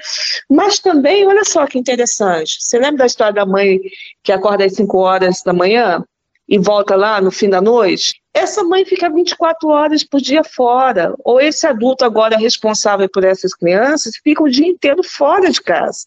mas 0.51 0.81
também, 0.81 1.25
olha 1.25 1.45
só 1.45 1.67
que 1.67 1.79
interessante, 1.79 2.57
você 2.61 2.79
lembra 2.79 2.99
da 2.99 3.07
história 3.07 3.35
da 3.35 3.47
mãe 3.47 3.79
que 4.25 4.33
acorda 4.33 4.65
às 4.65 4.75
5 4.75 4.99
horas 4.99 5.43
da 5.45 5.53
manhã 5.53 6.03
e 6.49 6.59
volta 6.59 6.95
lá 6.95 7.21
no 7.21 7.31
fim 7.31 7.49
da 7.49 7.61
noite? 7.61 8.23
essa 8.35 8.65
mãe 8.65 8.85
fica 8.85 9.09
24 9.09 9.69
horas 9.69 10.03
por 10.03 10.21
dia 10.21 10.43
fora, 10.43 11.15
ou 11.25 11.41
esse 11.41 11.65
adulto 11.69 12.05
agora 12.05 12.37
responsável 12.37 13.09
por 13.09 13.23
essas 13.23 13.55
crianças 13.55 14.17
fica 14.23 14.43
o 14.43 14.51
dia 14.51 14.67
inteiro 14.67 15.05
fora 15.05 15.51
de 15.51 15.63
casa. 15.63 16.05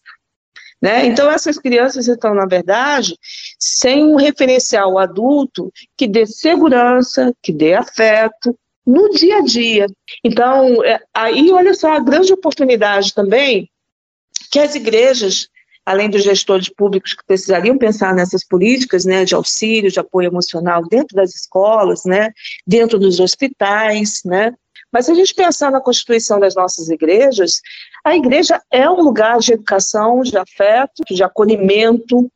Né? 0.80 1.06
Então, 1.06 1.28
essas 1.28 1.58
crianças 1.58 2.06
estão, 2.06 2.34
na 2.34 2.46
verdade, 2.46 3.18
sem 3.58 4.04
um 4.04 4.14
referencial 4.14 4.98
adulto 4.98 5.72
que 5.96 6.06
dê 6.06 6.26
segurança, 6.26 7.34
que 7.42 7.52
dê 7.52 7.74
afeto 7.74 8.56
no 8.86 9.08
dia 9.10 9.38
a 9.38 9.40
dia. 9.40 9.86
Então, 10.22 10.84
é, 10.84 11.00
aí, 11.12 11.50
olha 11.50 11.74
só, 11.74 11.94
a 11.94 11.98
grande 11.98 12.32
oportunidade 12.32 13.12
também 13.14 13.68
que 14.50 14.58
as 14.58 14.74
igrejas 14.74 15.48
além 15.88 16.10
dos 16.10 16.22
gestores 16.22 16.68
públicos 16.68 17.14
que 17.14 17.24
precisariam 17.24 17.78
pensar 17.78 18.14
nessas 18.14 18.44
políticas 18.46 19.06
né, 19.06 19.24
de 19.24 19.34
auxílio, 19.34 19.90
de 19.90 19.98
apoio 19.98 20.28
emocional 20.28 20.82
dentro 20.86 21.16
das 21.16 21.34
escolas, 21.34 22.04
né, 22.04 22.30
dentro 22.66 22.98
dos 22.98 23.18
hospitais, 23.18 24.20
né, 24.22 24.52
mas 24.92 25.06
se 25.06 25.12
a 25.12 25.14
gente 25.14 25.34
pensar 25.34 25.70
na 25.70 25.80
constituição 25.80 26.38
das 26.38 26.54
nossas 26.54 26.90
igrejas, 26.90 27.62
a 28.04 28.14
igreja 28.14 28.60
é 28.70 28.88
um 28.88 29.00
lugar 29.00 29.38
de 29.38 29.54
educação, 29.54 30.20
de 30.20 30.36
afeto, 30.36 31.02
de 31.10 31.22
acolhimento, 31.22 32.30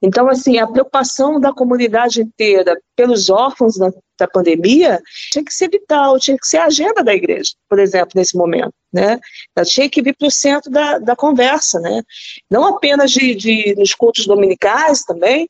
então, 0.00 0.28
assim, 0.28 0.58
a 0.58 0.66
preocupação 0.66 1.40
da 1.40 1.52
comunidade 1.52 2.22
inteira 2.22 2.80
pelos 2.94 3.28
órfãos 3.28 3.76
da, 3.76 3.90
da, 4.18 4.28
pandemia 4.28 5.00
tinha 5.32 5.44
que 5.44 5.52
ser 5.52 5.68
vital, 5.68 6.18
tinha 6.20 6.38
que 6.38 6.46
ser 6.46 6.58
a 6.58 6.66
agenda 6.66 7.02
da 7.02 7.14
igreja, 7.14 7.52
por 7.68 7.80
exemplo, 7.80 8.12
nesse 8.14 8.36
momento, 8.36 8.72
né? 8.92 9.18
Ela 9.56 9.66
tinha 9.66 9.90
que 9.90 10.00
vir 10.00 10.16
para 10.16 10.28
o 10.28 10.30
centro 10.30 10.70
da, 10.70 10.98
da 10.98 11.16
conversa, 11.16 11.80
né? 11.80 12.02
Não 12.48 12.64
apenas 12.64 13.10
de, 13.10 13.34
de, 13.34 13.74
nos 13.76 13.92
cultos 13.92 14.26
dominicais 14.26 15.02
também, 15.04 15.48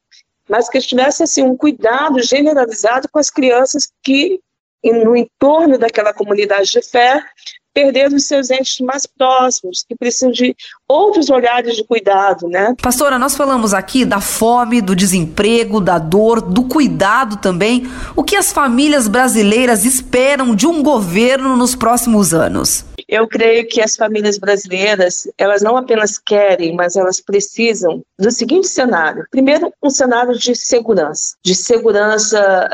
mas 0.49 0.69
que 0.69 0.81
tivesse, 0.81 1.23
assim, 1.23 1.43
um 1.43 1.57
cuidado 1.57 2.23
generalizado 2.23 3.07
com 3.12 3.19
as 3.19 3.28
crianças 3.28 3.93
que, 4.02 4.40
no 4.83 5.14
entorno 5.14 5.76
daquela 5.76 6.14
comunidade 6.14 6.71
de 6.71 6.81
fé, 6.81 7.23
perder 7.78 8.12
os 8.12 8.25
seus 8.25 8.50
entes 8.50 8.80
mais 8.80 9.06
próximos, 9.06 9.85
que 9.88 9.94
precisam 9.94 10.32
de 10.32 10.56
outros 10.88 11.30
olhares 11.30 11.76
de 11.76 11.85
cuidado, 11.85 12.49
né? 12.49 12.75
Pastora, 12.82 13.20
nós 13.20 13.37
falamos 13.37 13.73
aqui 13.73 14.04
da 14.04 14.20
fome, 14.20 14.80
do 14.80 14.97
desemprego, 14.97 15.80
da 15.80 15.97
dor, 15.97 16.40
do 16.40 16.64
cuidado 16.64 17.37
também. 17.37 17.88
O 18.16 18.25
que 18.25 18.35
as 18.35 18.52
famílias 18.52 19.06
brasileiras 19.06 19.85
esperam 19.85 20.56
de 20.56 20.66
um 20.66 20.82
governo 20.82 21.56
nos 21.56 21.76
próximos 21.76 22.35
anos? 22.35 22.85
Eu 23.08 23.28
creio 23.28 23.66
que 23.66 23.80
as 23.80 23.94
famílias 23.94 24.38
brasileiras, 24.38 25.28
elas 25.38 25.62
não 25.62 25.76
apenas 25.76 26.18
querem, 26.18 26.75
mas 26.75 26.97
elas 26.97 27.20
precisam 27.20 28.02
do 28.18 28.30
seguinte 28.30 28.66
cenário. 28.66 29.25
Primeiro, 29.30 29.73
um 29.80 29.88
cenário 29.88 30.37
de 30.37 30.54
segurança, 30.54 31.37
de 31.42 31.54
segurança 31.54 32.68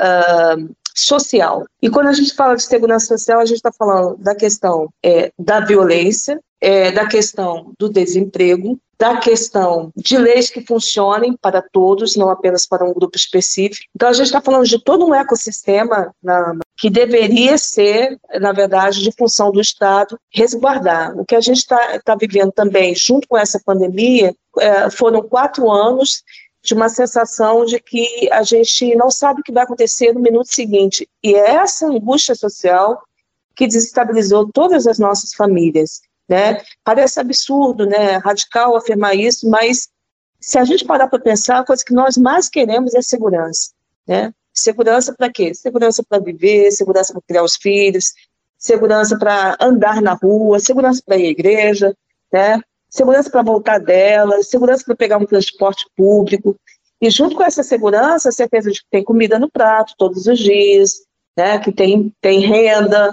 uh, 0.56 0.74
social. 0.94 1.64
E 1.82 1.90
quando 1.90 2.08
a 2.08 2.12
gente 2.12 2.34
fala 2.34 2.54
de 2.54 2.62
segurança 2.62 3.06
social, 3.16 3.40
a 3.40 3.44
gente 3.44 3.56
está 3.56 3.72
falando 3.72 4.16
da 4.18 4.34
questão 4.34 4.88
é, 5.02 5.32
da 5.38 5.60
violência, 5.60 6.40
é, 6.60 6.92
da 6.92 7.06
questão 7.06 7.72
do 7.78 7.90
desemprego, 7.90 8.78
da 8.98 9.16
questão 9.18 9.90
de 9.96 10.16
leis 10.16 10.48
que 10.48 10.64
funcionem 10.64 11.36
para 11.36 11.60
todos, 11.60 12.16
não 12.16 12.30
apenas 12.30 12.66
para 12.66 12.84
um 12.84 12.94
grupo 12.94 13.16
específico. 13.16 13.84
Então, 13.94 14.08
a 14.08 14.12
gente 14.12 14.26
está 14.26 14.40
falando 14.40 14.64
de 14.64 14.82
todo 14.82 15.04
um 15.04 15.14
ecossistema 15.14 16.14
na, 16.22 16.54
que 16.76 16.88
deveria 16.88 17.58
ser, 17.58 18.18
na 18.40 18.52
verdade, 18.52 19.02
de 19.02 19.12
função 19.12 19.50
do 19.50 19.60
Estado 19.60 20.18
resguardar. 20.32 21.18
O 21.18 21.24
que 21.24 21.34
a 21.34 21.40
gente 21.40 21.58
está 21.58 22.00
tá 22.04 22.14
vivendo 22.14 22.52
também, 22.52 22.94
junto 22.94 23.28
com 23.28 23.36
essa 23.36 23.60
pandemia, 23.64 24.34
é, 24.58 24.88
foram 24.88 25.22
quatro 25.22 25.70
anos 25.70 26.22
de 26.64 26.72
uma 26.72 26.88
sensação 26.88 27.66
de 27.66 27.78
que 27.78 28.28
a 28.32 28.42
gente 28.42 28.96
não 28.96 29.10
sabe 29.10 29.40
o 29.40 29.44
que 29.44 29.52
vai 29.52 29.64
acontecer 29.64 30.14
no 30.14 30.20
minuto 30.20 30.46
seguinte. 30.46 31.06
E 31.22 31.34
é 31.34 31.56
essa 31.56 31.86
angústia 31.86 32.34
social 32.34 33.02
que 33.54 33.66
desestabilizou 33.66 34.50
todas 34.50 34.86
as 34.86 34.98
nossas 34.98 35.34
famílias. 35.34 36.00
Né? 36.26 36.62
Parece 36.82 37.20
absurdo, 37.20 37.84
né? 37.84 38.16
radical 38.16 38.74
afirmar 38.74 39.14
isso, 39.14 39.48
mas 39.48 39.88
se 40.40 40.58
a 40.58 40.64
gente 40.64 40.86
parar 40.86 41.08
para 41.08 41.18
pensar, 41.18 41.58
a 41.58 41.64
coisa 41.64 41.84
que 41.84 41.92
nós 41.92 42.16
mais 42.16 42.48
queremos 42.48 42.94
é 42.94 43.02
segurança. 43.02 43.72
Né? 44.06 44.32
Segurança 44.52 45.14
para 45.14 45.30
quê? 45.30 45.52
Segurança 45.52 46.02
para 46.02 46.22
viver, 46.22 46.70
segurança 46.72 47.12
para 47.12 47.22
criar 47.28 47.42
os 47.42 47.56
filhos, 47.56 48.14
segurança 48.56 49.18
para 49.18 49.54
andar 49.60 50.00
na 50.00 50.14
rua, 50.14 50.58
segurança 50.60 51.02
para 51.04 51.18
ir 51.18 51.26
à 51.26 51.30
igreja, 51.30 51.94
né? 52.32 52.58
Segurança 52.94 53.28
para 53.28 53.42
voltar 53.42 53.78
dela, 53.80 54.40
segurança 54.42 54.84
para 54.84 54.94
pegar 54.94 55.18
um 55.18 55.26
transporte 55.26 55.84
público. 55.96 56.56
E 57.00 57.10
junto 57.10 57.34
com 57.34 57.42
essa 57.42 57.64
segurança, 57.64 58.28
a 58.28 58.32
certeza 58.32 58.70
de 58.70 58.80
que 58.80 58.86
tem 58.88 59.02
comida 59.02 59.36
no 59.36 59.50
prato 59.50 59.94
todos 59.98 60.28
os 60.28 60.38
dias, 60.38 60.92
né, 61.36 61.58
que 61.58 61.72
tem, 61.72 62.14
tem 62.20 62.38
renda, 62.38 63.12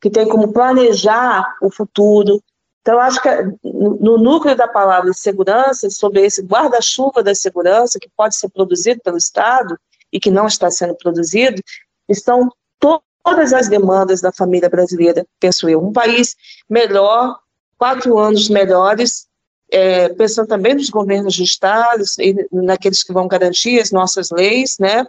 que 0.00 0.08
tem 0.08 0.26
como 0.26 0.50
planejar 0.50 1.56
o 1.60 1.70
futuro. 1.70 2.42
Então, 2.80 2.98
acho 2.98 3.20
que 3.20 3.28
no 3.62 4.16
núcleo 4.16 4.56
da 4.56 4.66
palavra 4.66 5.12
segurança, 5.12 5.90
sobre 5.90 6.24
esse 6.24 6.40
guarda-chuva 6.40 7.22
da 7.22 7.34
segurança, 7.34 7.98
que 8.00 8.08
pode 8.16 8.34
ser 8.34 8.48
produzido 8.48 9.02
pelo 9.02 9.18
Estado 9.18 9.78
e 10.10 10.18
que 10.18 10.30
não 10.30 10.46
está 10.46 10.70
sendo 10.70 10.94
produzido, 10.94 11.60
estão 12.08 12.50
todas 12.80 13.52
as 13.52 13.68
demandas 13.68 14.22
da 14.22 14.32
família 14.32 14.70
brasileira, 14.70 15.26
penso 15.38 15.68
eu. 15.68 15.84
Um 15.84 15.92
país 15.92 16.34
melhor 16.66 17.38
quatro 17.78 18.18
anos 18.18 18.48
melhores, 18.48 19.26
é, 19.70 20.08
pensando 20.10 20.48
também 20.48 20.74
nos 20.74 20.90
governos 20.90 21.34
de 21.34 21.44
estados 21.44 22.18
e 22.18 22.34
naqueles 22.50 23.02
que 23.02 23.12
vão 23.12 23.28
garantir 23.28 23.80
as 23.80 23.92
nossas 23.92 24.30
leis, 24.30 24.76
né, 24.78 25.06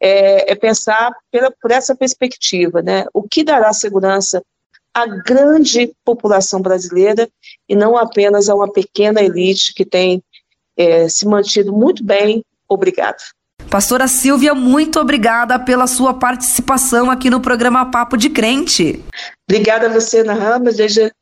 é, 0.00 0.52
é 0.52 0.54
pensar 0.54 1.12
pela, 1.30 1.50
por 1.50 1.70
essa 1.70 1.94
perspectiva, 1.94 2.82
né, 2.82 3.04
o 3.12 3.22
que 3.22 3.44
dará 3.44 3.72
segurança 3.72 4.42
à 4.94 5.06
grande 5.06 5.92
população 6.04 6.60
brasileira 6.60 7.28
e 7.68 7.76
não 7.76 7.96
apenas 7.96 8.48
a 8.48 8.54
uma 8.54 8.70
pequena 8.72 9.22
elite 9.22 9.74
que 9.74 9.84
tem 9.84 10.22
é, 10.76 11.08
se 11.08 11.26
mantido 11.26 11.72
muito 11.72 12.02
bem. 12.02 12.44
Obrigado. 12.68 13.22
Pastora 13.70 14.08
Silvia, 14.08 14.54
muito 14.54 14.98
obrigada 14.98 15.58
pela 15.58 15.86
sua 15.86 16.14
participação 16.14 17.10
aqui 17.10 17.28
no 17.28 17.40
programa 17.40 17.90
Papo 17.90 18.16
de 18.16 18.30
Crente. 18.30 19.04
Obrigada 19.48 19.88
a 19.88 19.92
você, 19.92 20.22
Nahama, 20.22 20.70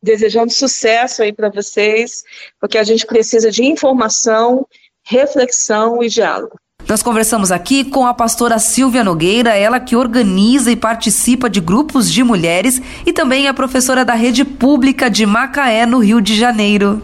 desejando 0.02 0.52
sucesso 0.52 1.22
aí 1.22 1.32
para 1.32 1.50
vocês, 1.50 2.22
porque 2.60 2.78
a 2.78 2.84
gente 2.84 3.04
precisa 3.04 3.50
de 3.50 3.64
informação, 3.64 4.64
reflexão 5.04 6.02
e 6.02 6.08
diálogo. 6.08 6.56
Nós 6.88 7.02
conversamos 7.02 7.50
aqui 7.50 7.84
com 7.84 8.06
a 8.06 8.14
pastora 8.14 8.60
Silvia 8.60 9.02
Nogueira, 9.02 9.56
ela 9.56 9.80
que 9.80 9.96
organiza 9.96 10.70
e 10.70 10.76
participa 10.76 11.50
de 11.50 11.60
grupos 11.60 12.10
de 12.12 12.22
mulheres 12.22 12.80
e 13.04 13.12
também 13.12 13.48
a 13.48 13.54
professora 13.54 14.04
da 14.04 14.14
rede 14.14 14.44
pública 14.44 15.10
de 15.10 15.26
Macaé, 15.26 15.84
no 15.84 15.98
Rio 15.98 16.20
de 16.20 16.36
Janeiro. 16.36 17.02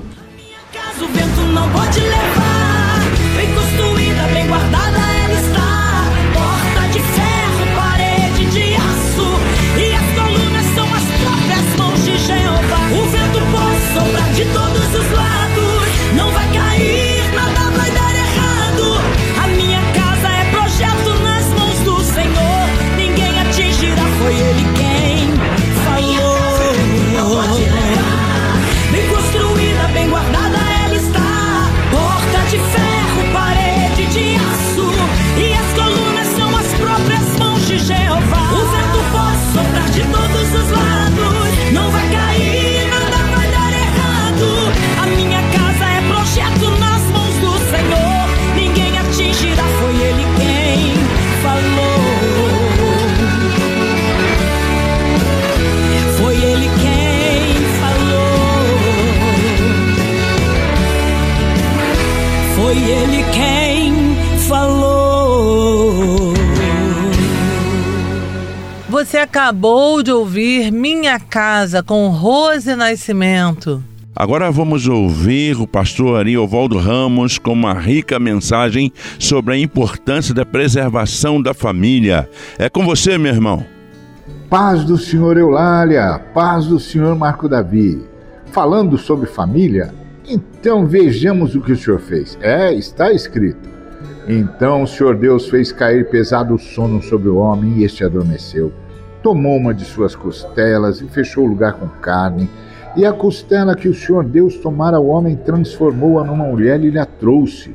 Acabou 69.43 70.05
de 70.05 70.13
ouvir 70.13 70.71
Minha 70.71 71.19
Casa 71.19 71.83
com 71.83 72.09
Rose 72.11 72.77
Nascimento. 72.77 73.83
Agora 74.15 74.53
vamos 74.53 74.87
ouvir 74.87 75.57
o 75.61 75.67
pastor 75.67 76.21
Ariovaldo 76.21 76.79
Ramos 76.79 77.39
com 77.39 77.53
uma 77.53 77.75
rica 77.75 78.21
mensagem 78.21 78.93
sobre 79.19 79.55
a 79.55 79.59
importância 79.59 80.33
da 80.33 80.47
preservação 80.47 81.43
da 81.43 81.53
família. 81.53 82.31
É 82.57 82.71
com 82.71 82.85
você, 82.85 83.19
meu 83.19 83.35
irmão. 83.35 83.67
Paz 84.49 84.85
do 84.85 84.97
Senhor 84.97 85.37
Eulália, 85.37 86.21
paz 86.33 86.67
do 86.67 86.79
Senhor 86.79 87.17
Marco 87.17 87.49
Davi. 87.49 88.01
Falando 88.53 88.97
sobre 88.97 89.27
família, 89.27 89.93
então 90.25 90.87
vejamos 90.87 91.57
o 91.57 91.61
que 91.61 91.73
o 91.73 91.77
Senhor 91.77 91.99
fez. 91.99 92.39
É, 92.41 92.73
está 92.73 93.13
escrito. 93.13 93.69
Então 94.29 94.85
o 94.85 94.87
Senhor 94.87 95.17
Deus 95.17 95.49
fez 95.49 95.73
cair 95.73 96.09
pesado 96.09 96.57
sono 96.61 97.03
sobre 97.03 97.29
o 97.29 97.39
homem 97.39 97.79
e 97.79 97.85
este 97.85 98.05
adormeceu. 98.05 98.73
Tomou 99.23 99.57
uma 99.57 99.73
de 99.73 99.85
suas 99.85 100.17
costelas 100.17 101.01
e 101.01 101.07
fechou 101.07 101.45
o 101.45 101.49
lugar 101.49 101.75
com 101.75 101.87
carne 101.87 102.51
e 102.97 103.07
a 103.07 103.13
costela 103.13 103.77
que 103.77 103.89
o 103.89 103.95
Senhor 103.95 104.25
Deus 104.25 104.57
tomara 104.57 104.97
ao 104.97 105.07
homem 105.07 105.37
transformou-a 105.37 106.25
numa 106.25 106.45
mulher 106.45 106.83
e 106.83 106.91
lhe 106.91 106.99
a 106.99 107.07
trouxe. 107.07 107.75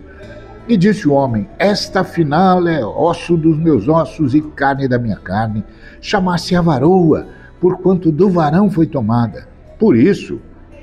E 0.67 0.75
disse 0.75 1.07
o 1.07 1.13
homem: 1.13 1.47
Esta 1.57 2.01
afinal 2.01 2.67
é 2.67 2.85
osso 2.85 3.37
dos 3.37 3.57
meus 3.57 3.87
ossos 3.87 4.35
e 4.35 4.41
carne 4.41 4.89
da 4.89 4.99
minha 4.99 5.15
carne. 5.15 5.63
Chamasse 6.01 6.53
a 6.53 6.61
varoa, 6.61 7.27
porquanto 7.61 8.11
do 8.11 8.29
varão 8.29 8.69
foi 8.69 8.85
tomada. 8.85 9.47
Por 9.79 9.95
isso, 9.95 10.41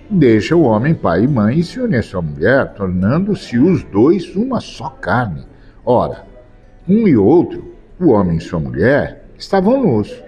deixa 0.09 0.57
o 0.57 0.63
homem 0.63 0.95
pai 0.95 1.25
e 1.25 1.29
mãe 1.29 1.59
e 1.59 1.63
se 1.63 1.79
une 1.79 1.97
à 1.97 2.03
sua 2.03 2.23
mulher, 2.23 2.73
tornando-se 2.73 3.59
os 3.59 3.85
dois 3.85 4.35
uma 4.35 4.61
só 4.61 4.89
carne. 4.89 5.45
Ora, 5.85 6.25
um 6.89 7.07
e 7.07 7.15
outro, 7.15 7.75
o 8.01 8.09
homem 8.13 8.39
e 8.39 8.41
sua 8.41 8.59
mulher, 8.59 9.27
estavam 9.37 9.83
nus 9.83 10.25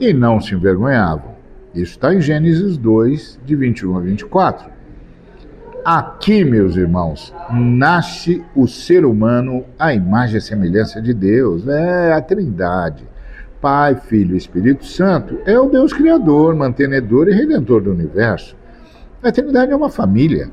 e 0.00 0.12
não 0.12 0.40
se 0.40 0.54
envergonhavam. 0.54 1.36
Isso 1.74 1.92
está 1.92 2.14
em 2.14 2.20
Gênesis 2.20 2.76
2, 2.76 3.40
de 3.44 3.54
21 3.54 3.96
a 3.96 4.00
24. 4.00 4.70
Aqui, 5.84 6.44
meus 6.44 6.76
irmãos, 6.76 7.34
nasce 7.50 8.44
o 8.54 8.66
ser 8.66 9.04
humano 9.04 9.64
à 9.78 9.94
imagem 9.94 10.38
e 10.38 10.40
semelhança 10.40 11.00
de 11.00 11.14
Deus. 11.14 11.66
É 11.66 12.12
a 12.12 12.20
Trindade. 12.20 13.06
Pai, 13.60 13.94
Filho 13.96 14.34
e 14.34 14.38
Espírito 14.38 14.84
Santo 14.84 15.38
é 15.44 15.58
o 15.58 15.68
Deus 15.68 15.92
Criador, 15.92 16.54
mantenedor 16.54 17.28
e 17.28 17.32
redentor 17.32 17.80
do 17.82 17.90
universo. 17.90 18.56
A 19.22 19.32
Trindade 19.32 19.72
é 19.72 19.76
uma 19.76 19.88
família. 19.88 20.50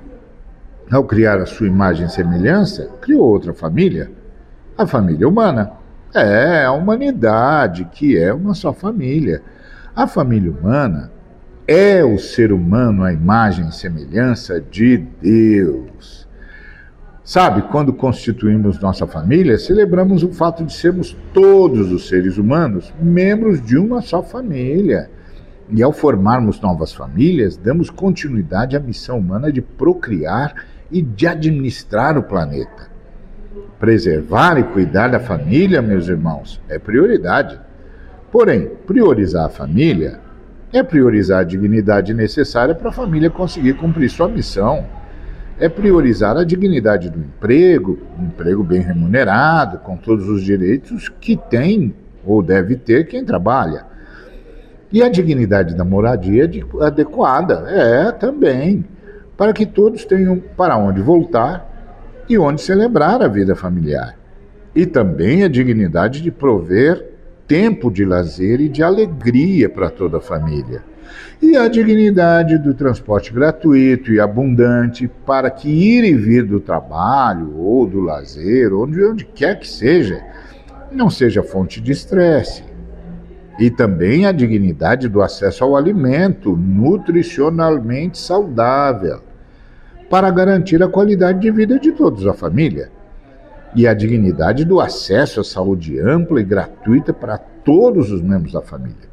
Ao 0.91 1.03
criar 1.03 1.39
a 1.39 1.45
sua 1.45 1.67
imagem 1.67 2.05
e 2.05 2.10
semelhança, 2.10 2.89
criou 3.01 3.27
outra 3.27 3.53
família, 3.53 4.12
a 4.77 4.86
família 4.86 5.27
humana. 5.27 5.71
É 6.15 6.63
a 6.63 6.71
humanidade, 6.71 7.89
que 7.91 8.17
é 8.17 8.34
uma 8.34 8.54
só 8.54 8.71
família. 8.71 9.41
A 9.93 10.08
família 10.08 10.49
humana 10.49 11.12
é 11.67 12.06
o 12.06 12.17
ser 12.17 12.54
humano 12.54 13.04
a 13.04 13.12
imagem 13.12 13.67
e 13.67 13.73
semelhança 13.73 14.62
de 14.62 14.97
Deus. 15.21 16.25
Sabe, 17.21 17.63
quando 17.63 17.91
constituímos 17.91 18.80
nossa 18.80 19.06
família, 19.06 19.58
celebramos 19.58 20.23
o 20.23 20.32
fato 20.32 20.63
de 20.63 20.71
sermos 20.71 21.17
todos 21.34 21.91
os 21.91 22.08
seres 22.08 22.38
humanos 22.38 22.93
membros 22.97 23.62
de 23.62 23.78
uma 23.78 24.01
só 24.01 24.23
família. 24.23 25.10
E 25.69 25.84
ao 25.84 25.91
formarmos 25.91 26.62
novas 26.62 26.93
famílias, 26.93 27.58
damos 27.58 27.89
continuidade 27.89 28.78
à 28.78 28.80
missão 28.80 29.19
humana 29.19 29.51
de 29.51 29.62
procriar 29.62 30.63
e 30.89 31.01
de 31.01 31.28
administrar 31.28 32.17
o 32.17 32.23
planeta. 32.23 32.94
Preservar 33.80 34.58
e 34.58 34.63
cuidar 34.63 35.10
da 35.10 35.20
família, 35.20 35.82
meus 35.82 36.08
irmãos, 36.08 36.62
é 36.68 36.80
prioridade. 36.80 37.60
Porém, 38.32 38.72
priorizar 38.86 39.46
a 39.46 39.50
família 39.50 40.20
é 40.74 40.84
priorizar 40.84 41.39
a 41.39 41.44
dignidade 41.44 42.13
necessária 42.13 42.76
para 42.76 42.89
a 42.89 42.94
família 42.94 43.30
conseguir 43.30 43.76
cumprir 43.76 44.10
sua 44.10 44.28
missão. 44.28 44.86
É 45.58 45.70
priorizar 45.70 46.36
a 46.36 46.44
dignidade 46.44 47.10
do 47.10 47.20
emprego, 47.20 47.98
um 48.20 48.26
emprego 48.26 48.63
bem 48.63 48.82
remunerado, 48.82 49.80
com 49.80 49.96
todos 49.96 50.28
os 50.28 50.44
direitos 50.44 51.08
que 51.08 51.38
tem 51.38 51.94
ou 52.26 52.41
deve 52.41 52.76
ter 52.76 53.08
quem 53.08 53.24
trabalha. 53.24 53.86
E 54.91 55.02
a 55.02 55.10
dignidade 55.10 55.76
da 55.76 55.86
moradia 55.86 56.50
adequada, 56.82 57.65
é 57.70 58.12
também, 58.12 58.84
para 59.38 59.54
que 59.54 59.65
todos 59.65 60.04
tenham 60.04 60.41
para 60.58 60.78
onde 60.78 61.02
voltar 61.02 61.75
e 62.28 62.38
onde 62.38 62.62
celebrar 62.62 63.22
a 63.22 63.28
vida 63.28 63.56
familiar. 63.56 64.18
E 64.76 64.86
também 64.86 65.44
a 65.44 65.48
dignidade 65.48 66.22
de 66.22 66.32
prover 66.32 67.14
tempo 67.48 67.92
de 67.92 68.04
lazer 68.04 68.60
e 68.60 68.70
de 68.70 68.84
alegria 68.84 69.70
para 69.70 69.90
toda 69.90 70.18
a 70.18 70.22
família. 70.22 70.84
E 71.42 71.56
a 71.56 71.68
dignidade 71.68 72.58
do 72.58 72.74
transporte 72.74 73.32
gratuito 73.32 74.12
e 74.12 74.20
abundante 74.20 75.08
para 75.26 75.50
que 75.50 75.70
ir 75.70 76.04
e 76.04 76.14
vir 76.16 76.44
do 76.44 76.60
trabalho 76.60 77.58
ou 77.58 77.86
do 77.86 78.02
lazer, 78.02 78.74
ou 78.74 78.88
de 78.88 79.04
onde 79.04 79.26
quer 79.26 79.60
que 79.60 79.68
seja, 79.68 80.22
não 80.92 81.10
seja 81.10 81.44
fonte 81.44 81.80
de 81.80 81.92
estresse. 81.92 82.64
E 83.60 83.70
também 83.70 84.26
a 84.26 84.32
dignidade 84.32 85.08
do 85.08 85.22
acesso 85.22 85.64
ao 85.64 85.78
alimento 85.78 86.56
nutricionalmente 86.58 88.18
saudável, 88.18 89.22
para 90.10 90.30
garantir 90.32 90.82
a 90.82 90.88
qualidade 90.88 91.39
de 91.39 91.52
vida 91.52 91.80
de 91.80 91.91
todos 91.91 92.26
a 92.28 92.34
família 92.34 92.89
e 93.76 93.86
a 93.88 93.94
dignidade 93.94 94.63
do 94.63 94.80
acesso 94.80 95.41
à 95.41 95.44
saúde 95.44 96.00
ampla 96.00 96.39
e 96.39 96.44
gratuita 96.44 97.13
para 97.13 97.38
todos 97.38 98.12
os 98.12 98.22
membros 98.22 98.54
da 98.54 98.62
família, 98.62 99.10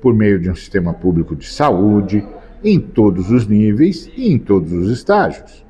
por 0.00 0.14
meio 0.14 0.40
de 0.40 0.50
um 0.50 0.54
sistema 0.54 0.94
público 0.94 1.36
de 1.36 1.46
saúde 1.46 2.26
em 2.64 2.80
todos 2.80 3.30
os 3.30 3.46
níveis 3.46 4.10
e 4.16 4.32
em 4.32 4.38
todos 4.38 4.72
os 4.72 4.90
estágios. 4.90 5.64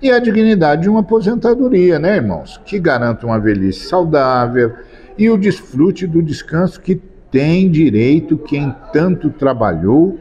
E 0.00 0.10
a 0.10 0.18
dignidade 0.18 0.82
de 0.82 0.88
uma 0.88 1.00
aposentadoria, 1.00 1.98
né, 1.98 2.16
irmãos? 2.16 2.60
Que 2.64 2.78
garanta 2.78 3.26
uma 3.26 3.38
velhice 3.38 3.80
saudável 3.80 4.72
e 5.18 5.28
o 5.28 5.36
desfrute 5.36 6.06
do 6.06 6.22
descanso 6.22 6.80
que 6.80 7.00
tem 7.30 7.68
direito 7.70 8.38
quem 8.38 8.74
tanto 8.92 9.28
trabalhou 9.30 10.18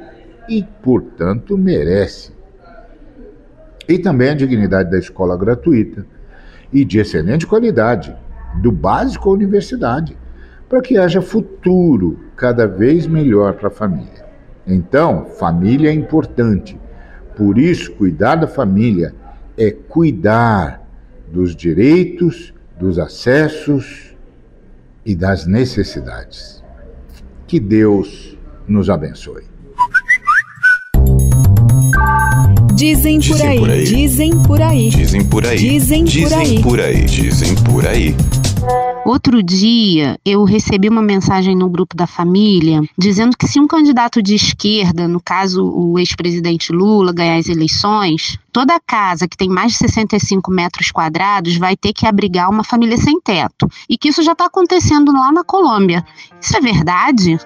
e, 0.50 0.66
portanto, 0.82 1.58
merece. 1.58 2.37
E 3.88 3.98
também 3.98 4.30
a 4.30 4.36
dignidade 4.36 4.92
da 4.92 5.00
escola 5.00 5.38
gratuita 5.38 6.06
e 6.72 6.84
de 6.84 7.00
excelente 7.00 7.48
qualidade, 7.48 8.16
do 8.62 8.72
básico 8.72 9.30
à 9.30 9.34
universidade, 9.34 10.18
para 10.68 10.82
que 10.82 10.98
haja 10.98 11.22
futuro 11.22 12.20
cada 12.36 12.68
vez 12.68 13.08
melhor 13.08 13.54
para 13.54 13.70
a 13.70 13.72
família. 13.72 14.26
Então, 14.66 15.26
família 15.26 15.90
é 15.90 15.94
importante. 15.94 16.78
Por 17.36 17.58
isso, 17.58 17.94
cuidar 17.94 18.36
da 18.36 18.48
família 18.48 19.16
é 19.58 19.72
cuidar 19.72 20.86
dos 21.32 21.56
direitos, 21.56 22.54
dos 22.78 23.00
acessos 23.00 24.16
e 25.06 25.16
das 25.16 25.46
necessidades. 25.46 26.64
Que 27.48 27.60
Deus 27.60 28.38
nos 28.68 28.90
abençoe. 28.90 29.44
Dizem 32.78 33.16
por, 33.16 33.24
dizem 33.24 33.48
aí, 33.48 33.60
por 33.60 33.72
aí, 33.72 33.84
dizem 33.84 34.44
por 34.44 34.62
aí, 34.62 34.90
dizem 34.92 35.26
por 35.26 35.46
aí, 35.48 35.58
dizem 35.58 36.06
por 36.06 36.34
aí, 36.34 36.62
por 36.62 36.80
aí, 36.80 37.06
dizem 37.06 37.56
por 37.64 37.88
aí. 37.88 38.16
Outro 39.04 39.42
dia, 39.42 40.16
eu 40.24 40.44
recebi 40.44 40.88
uma 40.88 41.02
mensagem 41.02 41.56
no 41.56 41.68
grupo 41.72 41.98
da 41.98 42.06
família 42.06 42.82
dizendo 42.96 43.36
que 43.36 43.48
se 43.48 43.60
um 43.60 43.66
candidato 43.66 44.22
de 44.22 44.36
esquerda, 44.36 45.08
no 45.08 45.20
caso 45.20 45.66
o 45.66 45.98
ex-presidente 45.98 46.72
Lula, 46.72 47.12
ganhar 47.12 47.38
as 47.38 47.50
eleições, 47.50 48.38
toda 48.52 48.80
casa 48.80 49.28
que 49.28 49.36
tem 49.36 49.50
mais 49.50 49.72
de 49.72 49.80
65 49.80 50.52
metros 50.52 50.92
quadrados 50.92 51.58
vai 51.58 51.76
ter 51.76 51.94
que 51.94 52.06
abrigar 52.06 52.48
uma 52.48 52.64
família 52.64 52.98
sem 52.98 53.20
teto. 53.20 53.68
E 53.90 53.98
que 53.98 54.10
isso 54.10 54.22
já 54.22 54.34
está 54.34 54.46
acontecendo 54.46 55.12
lá 55.12 55.32
na 55.32 55.44
Colômbia. 55.44 56.06
Isso 56.40 56.56
é 56.56 56.62
verdade? 56.62 57.40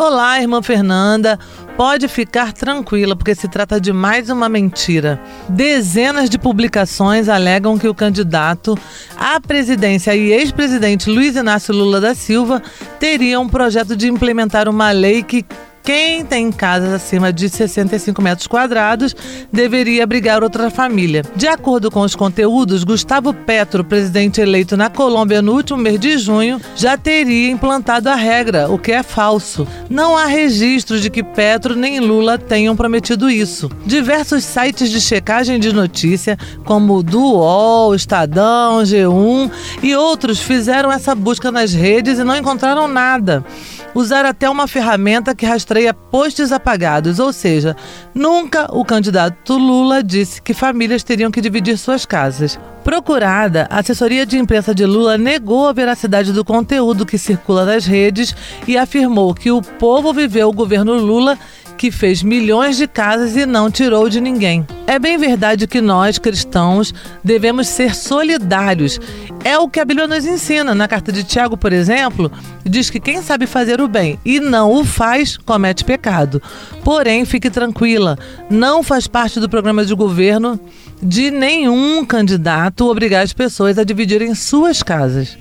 Olá, 0.00 0.40
irmã 0.40 0.62
Fernanda. 0.62 1.40
Pode 1.76 2.06
ficar 2.06 2.52
tranquila, 2.52 3.16
porque 3.16 3.34
se 3.34 3.48
trata 3.48 3.80
de 3.80 3.92
mais 3.92 4.30
uma 4.30 4.48
mentira. 4.48 5.20
Dezenas 5.48 6.30
de 6.30 6.38
publicações 6.38 7.28
alegam 7.28 7.76
que 7.76 7.88
o 7.88 7.92
candidato 7.92 8.78
à 9.16 9.40
presidência 9.40 10.14
e 10.14 10.30
ex-presidente 10.30 11.10
Luiz 11.10 11.34
Inácio 11.34 11.74
Lula 11.74 12.00
da 12.00 12.14
Silva 12.14 12.62
teria 13.00 13.40
um 13.40 13.48
projeto 13.48 13.96
de 13.96 14.06
implementar 14.06 14.68
uma 14.68 14.92
lei 14.92 15.20
que 15.20 15.44
quem 15.88 16.22
tem 16.22 16.52
casas 16.52 16.92
acima 16.92 17.32
de 17.32 17.48
65 17.48 18.20
metros 18.20 18.46
quadrados 18.46 19.16
deveria 19.50 20.04
abrigar 20.04 20.42
outra 20.42 20.70
família. 20.70 21.22
De 21.34 21.48
acordo 21.48 21.90
com 21.90 22.02
os 22.02 22.14
conteúdos, 22.14 22.84
Gustavo 22.84 23.32
Petro, 23.32 23.82
presidente 23.82 24.38
eleito 24.38 24.76
na 24.76 24.90
Colômbia 24.90 25.40
no 25.40 25.54
último 25.54 25.78
mês 25.78 25.98
de 25.98 26.18
junho, 26.18 26.60
já 26.76 26.98
teria 26.98 27.50
implantado 27.50 28.10
a 28.10 28.14
regra, 28.14 28.70
o 28.70 28.78
que 28.78 28.92
é 28.92 29.02
falso. 29.02 29.66
Não 29.88 30.14
há 30.14 30.26
registro 30.26 31.00
de 31.00 31.08
que 31.08 31.22
Petro 31.22 31.74
nem 31.74 32.00
Lula 32.00 32.36
tenham 32.36 32.76
prometido 32.76 33.30
isso. 33.30 33.70
Diversos 33.86 34.44
sites 34.44 34.90
de 34.90 35.00
checagem 35.00 35.58
de 35.58 35.72
notícia, 35.72 36.36
como 36.66 36.98
o 36.98 37.02
do 37.02 37.18
UOL, 37.18 37.94
Estadão, 37.94 38.82
G1 38.82 39.50
e 39.82 39.96
outros, 39.96 40.38
fizeram 40.38 40.92
essa 40.92 41.14
busca 41.14 41.50
nas 41.50 41.72
redes 41.72 42.18
e 42.18 42.24
não 42.24 42.36
encontraram 42.36 42.86
nada 42.86 43.42
usar 43.98 44.24
até 44.24 44.48
uma 44.48 44.68
ferramenta 44.68 45.34
que 45.34 45.44
rastreia 45.44 45.92
posts 45.92 46.52
apagados, 46.52 47.18
ou 47.18 47.32
seja, 47.32 47.76
nunca 48.14 48.68
o 48.72 48.84
candidato 48.84 49.58
Lula 49.58 50.04
disse 50.04 50.40
que 50.40 50.54
famílias 50.54 51.02
teriam 51.02 51.32
que 51.32 51.40
dividir 51.40 51.76
suas 51.76 52.06
casas. 52.06 52.58
Procurada, 52.84 53.66
a 53.68 53.80
assessoria 53.80 54.24
de 54.24 54.38
imprensa 54.38 54.72
de 54.72 54.86
Lula 54.86 55.18
negou 55.18 55.66
a 55.66 55.72
veracidade 55.72 56.32
do 56.32 56.44
conteúdo 56.44 57.04
que 57.04 57.18
circula 57.18 57.64
nas 57.64 57.86
redes 57.86 58.34
e 58.68 58.78
afirmou 58.78 59.34
que 59.34 59.50
o 59.50 59.60
povo 59.60 60.12
viveu 60.12 60.48
o 60.48 60.54
governo 60.54 60.94
Lula 60.94 61.36
que 61.78 61.92
fez 61.92 62.24
milhões 62.24 62.76
de 62.76 62.88
casas 62.88 63.36
e 63.36 63.46
não 63.46 63.70
tirou 63.70 64.08
de 64.08 64.20
ninguém. 64.20 64.66
É 64.84 64.98
bem 64.98 65.16
verdade 65.16 65.68
que 65.68 65.80
nós, 65.80 66.18
cristãos, 66.18 66.92
devemos 67.22 67.68
ser 67.68 67.94
solidários. 67.94 69.00
É 69.44 69.56
o 69.56 69.68
que 69.68 69.78
a 69.78 69.84
Bíblia 69.84 70.08
nos 70.08 70.26
ensina. 70.26 70.74
Na 70.74 70.88
carta 70.88 71.12
de 71.12 71.22
Tiago, 71.22 71.56
por 71.56 71.72
exemplo, 71.72 72.30
diz 72.64 72.90
que 72.90 72.98
quem 72.98 73.22
sabe 73.22 73.46
fazer 73.46 73.80
o 73.80 73.86
bem 73.86 74.18
e 74.24 74.40
não 74.40 74.72
o 74.72 74.84
faz, 74.84 75.36
comete 75.36 75.84
pecado. 75.84 76.42
Porém, 76.82 77.24
fique 77.24 77.48
tranquila, 77.48 78.18
não 78.50 78.82
faz 78.82 79.06
parte 79.06 79.38
do 79.38 79.48
programa 79.48 79.84
de 79.84 79.94
governo 79.94 80.58
de 81.00 81.30
nenhum 81.30 82.04
candidato 82.04 82.90
obrigar 82.90 83.22
as 83.22 83.32
pessoas 83.32 83.78
a 83.78 83.84
dividirem 83.84 84.34
suas 84.34 84.82
casas. 84.82 85.38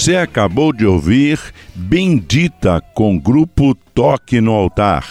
Você 0.00 0.16
acabou 0.16 0.72
de 0.72 0.86
ouvir 0.86 1.38
Bendita 1.74 2.82
com 2.94 3.18
grupo 3.18 3.74
Toque 3.74 4.40
no 4.40 4.52
Altar. 4.52 5.04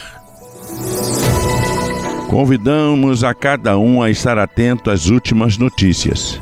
Convidamos 2.27 3.23
a 3.23 3.35
cada 3.35 3.77
um 3.77 4.01
a 4.01 4.09
estar 4.09 4.39
atento 4.39 4.89
às 4.89 5.05
últimas 5.05 5.59
notícias. 5.59 6.41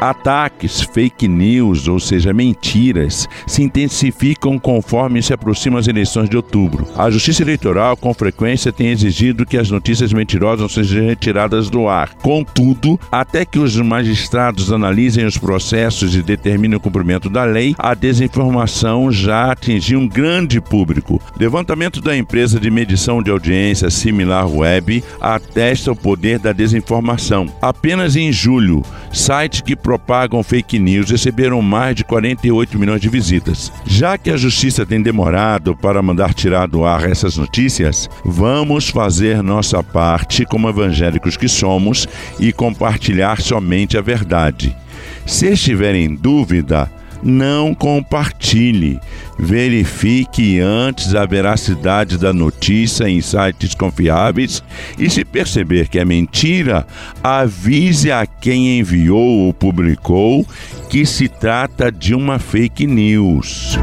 Ataques, 0.00 0.80
fake 0.80 1.26
news, 1.26 1.88
ou 1.88 1.98
seja, 1.98 2.32
mentiras, 2.32 3.28
se 3.48 3.64
intensificam 3.64 4.56
conforme 4.56 5.20
se 5.20 5.32
aproximam 5.32 5.78
as 5.78 5.88
eleições 5.88 6.30
de 6.30 6.36
outubro. 6.36 6.86
A 6.96 7.10
Justiça 7.10 7.42
Eleitoral, 7.42 7.96
com 7.96 8.14
frequência, 8.14 8.72
tem 8.72 8.90
exigido 8.90 9.44
que 9.44 9.56
as 9.56 9.70
notícias 9.70 10.12
mentirosas 10.12 10.70
sejam 10.70 11.04
retiradas 11.04 11.68
do 11.68 11.88
ar. 11.88 12.14
Contudo, 12.22 12.98
até 13.10 13.44
que 13.44 13.58
os 13.58 13.74
magistrados 13.76 14.72
analisem 14.72 15.26
os 15.26 15.36
processos 15.36 16.14
e 16.14 16.22
determinem 16.22 16.76
o 16.76 16.80
cumprimento 16.80 17.28
da 17.28 17.42
lei, 17.42 17.74
a 17.76 17.92
desinformação 17.92 19.10
já 19.10 19.50
atingiu 19.50 19.98
um 19.98 20.08
grande 20.08 20.60
público. 20.60 21.20
Levantamento 21.38 22.00
da 22.00 22.16
empresa 22.16 22.60
de 22.60 22.70
medição 22.70 23.20
de 23.20 23.32
audiência 23.32 23.90
Similar 23.90 24.48
Web 24.48 25.02
atesta 25.20 25.90
o 25.90 25.96
poder 25.96 26.38
da 26.38 26.52
desinformação. 26.52 27.46
Apenas 27.60 28.14
em 28.14 28.32
julho, 28.32 28.82
sites 29.12 29.60
que 29.60 29.74
propagam 29.88 30.42
fake 30.42 30.78
news 30.78 31.10
receberam 31.10 31.62
mais 31.62 31.96
de 31.96 32.04
48 32.04 32.78
milhões 32.78 33.00
de 33.00 33.08
visitas. 33.08 33.72
Já 33.86 34.18
que 34.18 34.30
a 34.30 34.36
justiça 34.36 34.84
tem 34.84 35.00
demorado 35.00 35.74
para 35.74 36.02
mandar 36.02 36.34
tirar 36.34 36.68
do 36.68 36.84
ar 36.84 37.10
essas 37.10 37.38
notícias, 37.38 38.06
vamos 38.22 38.90
fazer 38.90 39.42
nossa 39.42 39.82
parte 39.82 40.44
como 40.44 40.68
evangélicos 40.68 41.38
que 41.38 41.48
somos 41.48 42.06
e 42.38 42.52
compartilhar 42.52 43.40
somente 43.40 43.96
a 43.96 44.02
verdade. 44.02 44.76
Se 45.24 45.46
estiver 45.46 45.94
em 45.94 46.14
dúvida, 46.14 46.92
não 47.22 47.74
compartilhe. 47.74 49.00
Verifique 49.38 50.58
antes 50.58 51.14
a 51.14 51.24
veracidade 51.24 52.18
da 52.18 52.32
notícia 52.32 53.08
em 53.08 53.20
sites 53.20 53.74
confiáveis 53.74 54.62
e, 54.98 55.08
se 55.08 55.24
perceber 55.24 55.88
que 55.88 55.98
é 55.98 56.04
mentira, 56.04 56.86
avise 57.22 58.10
a 58.10 58.26
quem 58.26 58.78
enviou 58.78 59.46
ou 59.46 59.54
publicou 59.54 60.46
que 60.88 61.06
se 61.06 61.28
trata 61.28 61.92
de 61.92 62.14
uma 62.14 62.38
fake 62.38 62.86
news. 62.86 63.78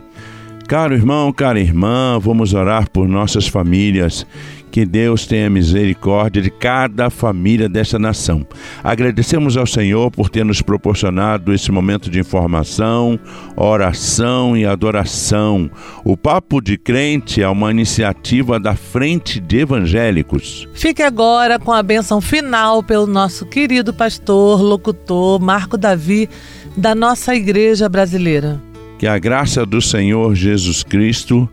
Caro 0.67 0.95
irmão, 0.95 1.32
cara 1.32 1.60
irmã, 1.60 2.17
vamos 2.19 2.56
orar 2.56 2.89
por 2.89 3.08
nossas 3.08 3.47
famílias 3.47 4.25
que 4.71 4.84
Deus 4.84 5.28
tenha 5.28 5.47
misericórdia 5.47 6.41
de 6.41 6.49
cada 6.49 7.12
família 7.12 7.69
dessa 7.69 7.99
nação. 7.99 8.45
Agradecemos 8.84 9.56
ao 9.56 9.67
Senhor 9.67 10.10
por 10.10 10.28
ter 10.28 10.43
nos 10.43 10.63
proporcionado 10.63 11.54
esse 11.54 11.71
momento 11.71 12.10
de 12.10 12.19
informação, 12.19 13.19
oração 13.56 14.58
e 14.58 14.65
adoração. 14.65 15.69
O 16.04 16.17
Papo 16.17 16.60
de 16.60 16.80
Crente 16.80 17.43
é 17.43 17.47
uma 17.47 17.69
iniciativa 17.69 18.60
da 18.60 18.75
Frente 18.75 19.39
de 19.39 19.60
Evangélicos. 19.60 20.67
Fique 20.73 21.04
agora 21.04 21.60
com 21.60 21.71
a 21.71 21.84
benção 21.84 22.19
final 22.19 22.82
pelo 22.82 23.06
nosso 23.06 23.45
querido 23.45 23.93
pastor, 23.93 24.62
locutor 24.62 25.39
Marco 25.39 25.78
Davi, 25.78 26.28
da 26.75 26.95
nossa 26.95 27.36
igreja 27.36 27.88
brasileira. 27.88 28.60
Que 28.98 29.08
a 29.08 29.18
graça 29.18 29.66
do 29.66 29.82
Senhor 29.82 30.36
Jesus 30.36 30.84
Cristo, 30.84 31.50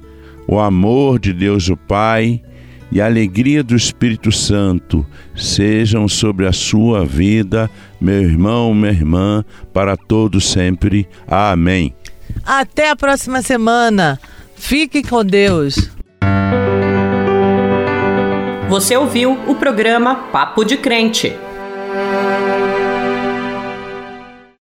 o 0.47 0.59
amor 0.59 1.19
de 1.19 1.33
Deus 1.33 1.69
o 1.69 1.77
Pai, 1.77 2.41
e 2.93 3.01
a 3.01 3.07
alegria 3.07 3.63
do 3.63 3.75
Espírito 3.75 4.31
Santo 4.31 5.05
sejam 5.35 6.07
sobre 6.07 6.47
a 6.47 6.53
sua 6.53 7.07
vida, 7.07 7.71
meu 7.99 8.23
irmão, 8.23 8.75
minha 8.75 8.93
irmã, 8.93 9.43
para 9.73 9.97
todos 9.97 10.45
sempre. 10.45 11.09
Amém. 11.27 11.95
Até 12.45 12.91
a 12.91 12.97
próxima 12.97 13.41
semana. 13.41 14.21
Fique 14.55 15.03
com 15.03 15.25
Deus. 15.25 15.91
Você 18.69 18.97
ouviu 18.97 19.33
o 19.47 19.55
programa 19.55 20.15
Papo 20.15 20.65
de 20.65 20.77
Crente. 20.77 21.33